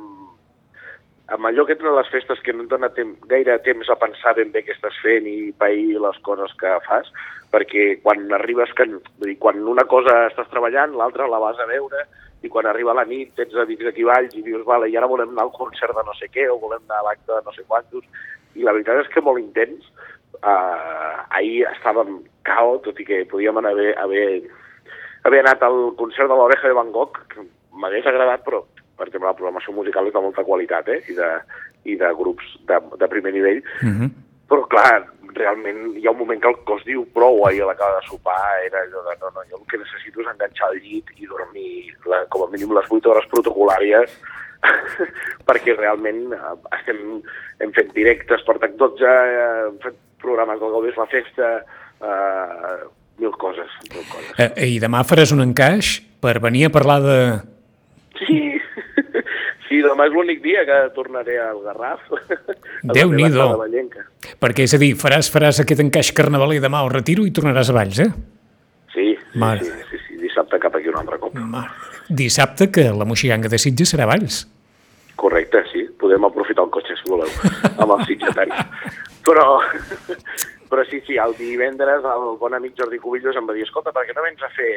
amb 1.36 1.48
allò 1.50 1.66
que 1.68 1.76
tenen 1.76 1.98
les 1.98 2.08
festes 2.14 2.40
que 2.46 2.54
no 2.56 2.64
et 2.64 2.70
dona 2.70 2.88
temps, 2.96 3.18
gaire 3.28 3.58
temps 3.66 3.90
a 3.92 3.98
pensar 4.00 4.32
ben 4.38 4.48
bé 4.54 4.62
què 4.64 4.72
estàs 4.72 4.96
fent 5.04 5.28
i 5.28 5.52
pair 5.60 6.00
les 6.00 6.22
coses 6.24 6.56
que 6.62 6.72
fas, 6.86 7.12
perquè 7.52 7.84
quan 8.06 8.24
arribes, 8.38 8.72
que, 8.78 8.88
vull 8.88 9.34
dir, 9.34 9.36
quan 9.42 9.60
una 9.68 9.84
cosa 9.90 10.16
estàs 10.30 10.48
treballant, 10.54 10.96
l'altra 10.96 11.28
la 11.28 11.42
vas 11.42 11.60
a 11.60 11.68
veure, 11.68 12.06
i 12.40 12.48
quan 12.48 12.70
arriba 12.70 12.96
la 12.96 13.04
nit 13.04 13.36
tens 13.36 13.52
amics 13.66 13.92
aquí 13.92 14.08
valls 14.08 14.32
i 14.32 14.46
dius, 14.48 14.64
vale, 14.64 14.88
i 14.88 14.96
ara 14.96 15.12
volem 15.12 15.36
anar 15.36 15.50
al 15.50 15.56
concert 15.58 15.92
de 15.98 16.08
no 16.08 16.16
sé 16.16 16.32
què, 16.32 16.48
o 16.48 16.56
volem 16.62 16.80
anar 16.88 17.02
a 17.02 17.10
l'acte 17.10 17.34
de 17.34 17.42
no 17.44 17.52
sé 17.52 17.68
quantos, 17.68 18.08
i 18.56 18.64
la 18.64 18.72
veritat 18.72 19.04
és 19.04 19.12
que 19.12 19.28
molt 19.28 19.44
intens. 19.44 19.91
Uh, 20.42 21.22
ahir 21.38 21.68
estàvem 21.70 22.16
cao, 22.42 22.80
tot 22.82 22.98
i 22.98 23.04
que 23.06 23.20
podíem 23.30 23.60
anar 23.60 23.76
haver, 23.76 23.92
haver 24.02 24.26
haver 25.22 25.40
anat 25.40 25.62
al 25.62 25.94
concert 25.98 26.28
de 26.28 26.34
l'Oreja 26.34 26.68
de 26.68 26.74
Van 26.74 26.90
Gogh, 26.90 27.20
que 27.30 27.44
m'hagués 27.78 28.06
agradat, 28.06 28.42
però 28.44 28.64
per 28.98 29.06
exemple 29.06 29.30
la 29.30 29.38
programació 29.38 29.74
musical 29.76 30.08
és 30.08 30.14
de 30.14 30.22
molta 30.24 30.44
qualitat 30.46 30.88
eh? 30.92 31.00
I, 31.08 31.16
de, 31.18 31.30
i 31.90 31.96
de 32.00 32.10
grups 32.18 32.56
de, 32.68 32.80
de 32.98 33.08
primer 33.14 33.32
nivell, 33.32 33.62
Mm 33.82 33.94
-hmm. 33.94 34.10
però 34.50 34.66
clar, 34.68 35.06
realment 35.34 35.96
hi 35.96 36.06
ha 36.06 36.10
un 36.10 36.18
moment 36.18 36.40
que 36.40 36.48
el 36.48 36.58
cos 36.68 36.84
diu 36.84 37.06
prou 37.14 37.46
ahir 37.46 37.62
a 37.62 37.70
la 37.70 37.74
cara 37.74 38.00
de 38.00 38.06
sopar, 38.06 38.64
era 38.66 38.82
allò 38.82 39.00
de 39.08 39.16
no, 39.20 39.30
no, 39.34 39.42
jo 39.50 39.56
el 39.56 39.66
que 39.70 39.78
necessito 39.78 40.20
és 40.20 40.28
enganxar 40.28 40.70
el 40.72 40.80
llit 40.84 41.06
i 41.16 41.26
dormir 41.26 41.94
la, 42.04 42.24
com 42.28 42.44
a 42.44 42.50
mínim 42.52 42.74
les 42.74 42.90
8 42.90 43.10
hores 43.10 43.28
protocolàries 43.32 44.10
perquè 45.48 45.76
realment 45.76 46.32
eh, 46.32 46.56
estem, 46.78 47.22
hem 47.60 47.72
fet 47.72 47.94
directes 47.94 48.44
per 48.46 48.58
TAC 48.58 48.76
12, 48.76 49.04
eh, 49.04 49.66
hem 49.68 49.78
fet 49.86 49.96
programes 50.22 50.60
del 50.60 50.72
Gaudés 50.72 50.96
la 50.98 51.06
Festa, 51.10 51.50
eh, 52.00 52.76
mil 53.18 53.34
coses, 53.38 53.70
mil 53.90 54.04
coses. 54.10 54.32
Eh, 54.38 54.68
I 54.76 54.80
demà 54.82 55.02
faràs 55.06 55.34
un 55.34 55.44
encaix 55.44 55.98
per 56.22 56.38
venir 56.42 56.66
a 56.68 56.72
parlar 56.74 57.00
de... 57.04 57.18
Sí, 58.22 58.40
sí, 59.68 59.80
demà 59.84 60.06
és 60.08 60.14
l'únic 60.14 60.42
dia 60.44 60.64
que 60.68 60.78
tornaré 60.96 61.38
al 61.42 61.62
Garraf. 61.66 62.06
Déu-n'hi-do. 62.96 63.48
Perquè, 64.42 64.66
és 64.68 64.76
a 64.76 64.80
dir, 64.82 64.92
faràs, 64.98 65.30
faràs 65.32 65.62
aquest 65.62 65.82
encaix 65.84 66.12
carnavaler 66.16 66.60
demà 66.62 66.82
al 66.82 66.92
retiro 66.94 67.26
i 67.26 67.34
tornaràs 67.34 67.70
a 67.70 67.76
Valls, 67.76 68.02
eh? 68.02 68.10
Sí, 68.94 69.12
Mare. 69.40 69.64
sí, 69.64 69.86
sí, 69.90 70.02
sí, 70.06 70.18
dissabte 70.20 70.58
cap 70.60 70.74
aquí 70.76 70.90
un 70.92 70.98
altre 71.00 71.18
cop. 71.20 71.34
Mare. 71.34 71.70
Dissabte, 72.12 72.68
que 72.74 72.90
la 72.92 73.06
moixiganga 73.08 73.48
de 73.48 73.58
Sitges 73.62 73.94
serà 73.94 74.06
Valls. 74.10 74.42
Correcte, 75.16 75.62
sí, 75.70 75.86
podem 76.00 76.24
aprofitar 76.26 76.64
el 76.66 76.72
cotxe 76.74 76.96
si 76.98 77.08
voleu, 77.08 77.30
amb 77.78 77.94
els 77.96 78.06
sitgetaris. 78.10 78.62
Però, 79.22 79.60
però 80.70 80.84
sí, 80.90 81.00
sí, 81.06 81.16
el 81.20 81.34
divendres 81.38 82.04
el 82.04 82.28
bon 82.40 82.54
amic 82.58 82.74
Jordi 82.78 82.98
Cubillos 82.98 83.36
em 83.38 83.48
va 83.48 83.54
dir, 83.56 83.64
escolta, 83.66 83.92
per 83.94 84.06
què 84.08 84.16
no 84.16 84.24
vens 84.26 84.42
a 84.42 84.50
fer... 84.56 84.72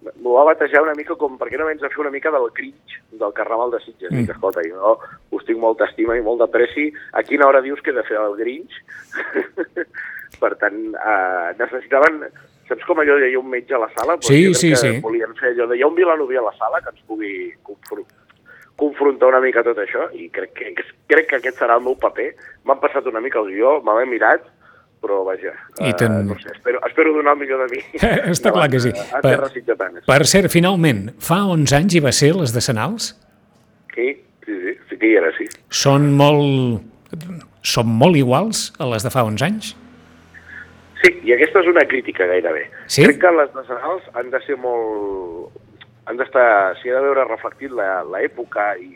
M'ho 0.00 0.32
va 0.32 0.46
batejar 0.48 0.80
una 0.80 0.94
mica 0.96 1.12
com, 1.20 1.34
per 1.36 1.50
què 1.50 1.58
no 1.60 1.66
vens 1.68 1.82
a 1.84 1.90
fer 1.92 2.00
una 2.00 2.12
mica 2.12 2.30
del 2.32 2.46
cringe 2.56 3.02
del 3.20 3.34
Carnaval 3.36 3.74
de 3.74 3.82
Sitges? 3.84 4.08
Mm. 4.08 4.22
Dic, 4.22 4.30
escolta, 4.32 4.62
jo 4.64 4.94
us 5.36 5.44
tinc 5.44 5.60
molta 5.60 5.84
estima 5.90 6.16
i 6.16 6.22
molt 6.24 6.40
d'apreci. 6.40 6.86
A 7.12 7.24
quina 7.26 7.44
hora 7.48 7.60
dius 7.60 7.82
que 7.84 7.92
he 7.92 7.98
de 7.98 8.06
fer 8.08 8.16
el 8.16 8.38
Grinch? 8.38 8.78
per 10.42 10.54
tant, 10.62 10.80
eh, 10.94 11.50
necessitaven... 11.60 12.24
Saps 12.70 12.86
com 12.86 13.00
allò 13.02 13.16
de 13.18 13.26
hi 13.26 13.34
ha 13.34 13.38
un 13.40 13.48
metge 13.50 13.74
a 13.74 13.80
la 13.82 13.88
sala? 13.96 14.14
Doncs 14.14 14.28
Sí, 14.30 14.54
sí, 14.54 14.68
que 14.70 14.78
sí. 14.78 14.90
Volien 15.02 15.32
fer 15.34 15.50
allò 15.50 15.66
de 15.66 15.76
hi 15.76 15.82
ha 15.82 15.88
un 15.90 15.96
vilanoví 15.96 16.36
a 16.38 16.44
la 16.46 16.52
sala 16.54 16.78
que 16.84 16.92
ens 16.94 17.00
pugui 17.08 17.32
confr- 17.66 18.04
confrontar 18.80 19.28
una 19.30 19.40
mica 19.44 19.62
tot 19.66 19.78
això 19.82 20.08
i 20.16 20.30
crec 20.32 20.54
que, 20.56 20.72
crec 21.12 21.28
que 21.30 21.38
aquest 21.40 21.60
serà 21.60 21.76
el 21.78 21.84
meu 21.84 21.94
paper. 22.00 22.30
M'han 22.64 22.80
passat 22.82 23.06
una 23.10 23.20
mica 23.22 23.38
el 23.42 23.52
guió, 23.52 23.76
me 23.84 23.94
l'he 23.98 24.08
mirat, 24.10 24.46
però 25.00 25.22
vaja, 25.24 25.52
I 25.80 25.90
eh, 25.90 25.94
ten- 25.96 26.26
no 26.28 26.36
sé, 26.40 26.50
espero, 26.52 26.80
espero 26.86 27.12
donar 27.16 27.32
el 27.36 27.40
millor 27.40 27.62
de 27.64 27.76
mi. 27.76 27.82
Està 28.34 28.52
clar 28.52 28.68
que 28.72 28.80
sí. 28.84 28.90
A, 28.92 29.20
a 29.20 29.22
Per-. 29.24 30.02
Per 30.08 30.20
cert, 30.28 30.50
finalment, 30.52 31.06
fa 31.24 31.42
11 31.48 31.76
anys 31.78 31.96
hi 31.96 32.02
va 32.04 32.12
ser 32.12 32.34
les 32.36 32.52
decenals? 32.56 33.12
Sí, 33.94 34.10
sí, 34.44 34.56
sí, 34.64 34.74
sí 34.90 34.98
que 35.00 35.12
hi 35.12 35.16
era, 35.22 35.32
sí. 35.38 35.48
Són 35.68 36.10
molt... 36.18 36.84
Són 37.66 37.88
molt 37.92 38.16
iguals 38.16 38.70
a 38.80 38.86
les 38.88 39.02
de 39.04 39.10
fa 39.12 39.24
11 39.28 39.44
anys? 39.44 39.72
Sí, 41.00 41.10
i 41.24 41.32
aquesta 41.32 41.62
és 41.64 41.68
una 41.72 41.82
crítica 41.88 42.26
gairebé. 42.28 42.66
Sí? 42.86 43.02
Crec 43.06 43.18
que 43.22 43.32
les 43.36 43.52
nacionals 43.56 44.04
han 44.20 44.28
de 44.32 44.40
ser 44.44 44.56
molt... 44.60 45.48
Han 46.10 46.18
d'estar... 46.18 46.74
S'hi 46.80 46.90
ha 46.90 46.98
de 46.98 47.04
veure 47.06 47.28
reflectit 47.28 47.70
la- 47.70 48.02
l'època 48.10 48.72
i 48.82 48.90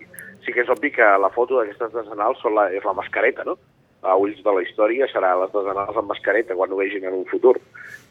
sí 0.45 0.53
que 0.53 0.65
és 0.65 0.73
obvi 0.73 0.91
que 0.93 1.07
la 1.23 1.31
foto 1.33 1.61
d'aquestes 1.61 1.95
decenals 1.95 2.41
són 2.43 2.57
la, 2.59 2.67
és 2.75 2.85
la 2.85 2.93
mascareta, 2.99 3.47
no? 3.47 3.55
A 4.05 4.19
ulls 4.21 4.43
de 4.45 4.53
la 4.53 4.61
història 4.61 5.07
serà 5.09 5.31
les 5.41 5.53
decenals 5.55 5.97
amb 5.97 6.11
mascareta 6.11 6.57
quan 6.59 6.75
ho 6.75 6.77
vegin 6.77 7.07
en 7.09 7.15
un 7.17 7.25
futur. 7.31 7.55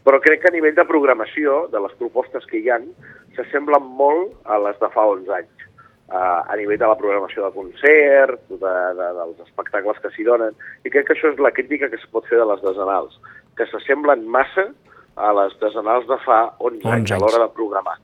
Però 0.04 0.18
crec 0.24 0.42
que 0.42 0.50
a 0.50 0.54
nivell 0.56 0.74
de 0.74 0.86
programació, 0.90 1.68
de 1.70 1.82
les 1.84 1.94
propostes 2.00 2.48
que 2.50 2.58
hi 2.64 2.72
han, 2.74 2.88
s'assemblen 3.36 3.86
molt 4.00 4.34
a 4.50 4.58
les 4.64 4.80
de 4.82 4.90
fa 4.96 5.06
11 5.12 5.36
anys. 5.38 5.68
Uh, 6.14 6.42
a 6.50 6.56
nivell 6.60 6.80
de 6.82 6.88
la 6.90 6.98
programació 6.98 7.46
de 7.46 7.54
concert, 7.56 8.42
de, 8.50 8.74
de, 8.98 9.06
dels 9.20 9.46
espectacles 9.46 10.02
que 10.02 10.12
s'hi 10.16 10.26
donen, 10.28 10.58
i 10.86 10.92
crec 10.94 11.08
que 11.08 11.16
això 11.16 11.30
és 11.32 11.40
la 11.42 11.54
crítica 11.56 11.90
que 11.90 11.98
es 12.02 12.10
pot 12.14 12.26
fer 12.30 12.42
de 12.42 12.46
les 12.50 12.62
desenals, 12.66 13.16
que 13.58 13.66
s'assemblen 13.70 14.26
massa 14.30 14.68
a 15.16 15.30
les 15.38 15.54
desenals 15.62 16.10
de 16.10 16.18
fa 16.26 16.42
11, 16.58 16.82
11 16.82 16.90
anys, 16.90 16.90
a 16.90 17.16
anys. 17.16 17.24
l'hora 17.24 17.46
de 17.46 17.50
programar. 17.56 17.96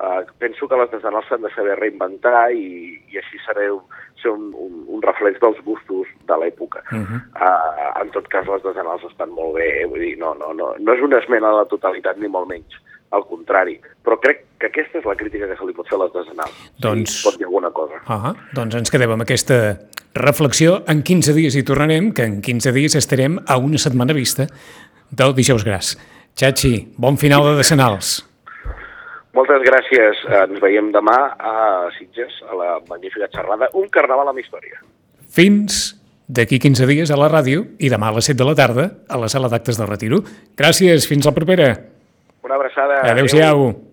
Uh, 0.00 0.24
penso 0.40 0.64
que 0.66 0.76
les 0.80 0.90
desenals 0.90 1.26
s'han 1.28 1.42
de 1.44 1.50
saber 1.52 1.74
reinventar 1.76 2.46
i, 2.56 2.96
i 3.12 3.18
així 3.20 3.36
sereu, 3.44 3.82
ser 4.22 4.30
un, 4.32 4.46
un, 4.56 4.78
un 4.96 5.02
reflex 5.04 5.36
dels 5.42 5.58
gustos 5.66 6.08
de 6.28 6.36
l'època. 6.40 6.80
Uh 6.88 7.04
-huh. 7.04 7.20
uh, 7.36 8.00
en 8.00 8.10
tot 8.10 8.28
cas, 8.32 8.46
les 8.48 8.62
desenals 8.62 9.04
estan 9.10 9.28
molt 9.30 9.54
bé, 9.60 9.84
vull 9.84 10.00
dir, 10.00 10.16
no, 10.18 10.32
no, 10.34 10.54
no, 10.54 10.74
no 10.78 10.94
és 10.94 11.02
una 11.02 11.18
esmena 11.18 11.50
a 11.50 11.56
la 11.60 11.66
totalitat, 11.68 12.16
ni 12.16 12.28
molt 12.28 12.48
menys, 12.48 12.80
al 13.10 13.26
contrari. 13.26 13.80
Però 14.04 14.16
crec 14.20 14.44
que 14.58 14.66
aquesta 14.66 14.98
és 14.98 15.04
la 15.04 15.16
crítica 15.16 15.46
que 15.46 15.56
se 15.56 15.66
li 15.66 15.72
pot 15.72 15.88
fer 15.88 15.98
a 15.98 16.04
les 16.04 16.12
desenals. 16.12 16.72
Doncs- 16.78 17.10
Si 17.10 17.28
pot 17.28 17.36
dir 17.36 17.44
alguna 17.44 17.70
cosa. 17.70 18.00
Ah, 18.06 18.34
doncs 18.54 18.74
ens 18.74 18.90
quedem 18.90 19.10
amb 19.10 19.22
aquesta 19.22 19.78
reflexió. 20.14 20.82
En 20.88 21.02
15 21.02 21.34
dies 21.34 21.56
hi 21.56 21.62
tornarem, 21.62 22.12
que 22.12 22.24
en 22.24 22.40
15 22.40 22.72
dies 22.72 22.94
estarem 22.94 23.38
a 23.46 23.58
una 23.58 23.78
setmana 23.78 24.12
vista 24.12 24.46
del 25.10 25.34
Dijous 25.34 25.64
Gras. 25.64 25.98
Xachi, 26.36 26.94
bon 26.96 27.18
final 27.18 27.42
de 27.44 27.56
decenals. 27.56 28.29
Moltes 29.36 29.62
gràcies. 29.62 30.24
Eh, 30.26 30.42
Ens 30.42 30.60
veiem 30.62 30.90
demà 30.94 31.16
a 31.38 31.54
Sitges, 31.98 32.40
a 32.48 32.56
la 32.58 32.70
magnífica 32.88 33.28
xerrada 33.30 33.70
Un 33.78 33.88
carnaval 33.88 34.32
amb 34.32 34.42
història. 34.42 34.80
Fins 35.30 35.94
d'aquí 36.30 36.58
15 36.62 36.86
dies 36.86 37.10
a 37.10 37.18
la 37.18 37.28
ràdio 37.30 37.64
i 37.78 37.90
demà 37.90 38.10
a 38.10 38.16
les 38.18 38.30
7 38.30 38.38
de 38.38 38.48
la 38.48 38.56
tarda 38.58 38.88
a 39.08 39.18
la 39.18 39.28
sala 39.28 39.50
d'actes 39.50 39.78
de 39.78 39.86
retiro. 39.86 40.22
Gràcies, 40.58 41.06
fins 41.06 41.26
la 41.26 41.34
propera. 41.34 41.70
Una 42.42 42.58
abraçada. 42.58 43.02
Adéu-siau. 43.12 43.89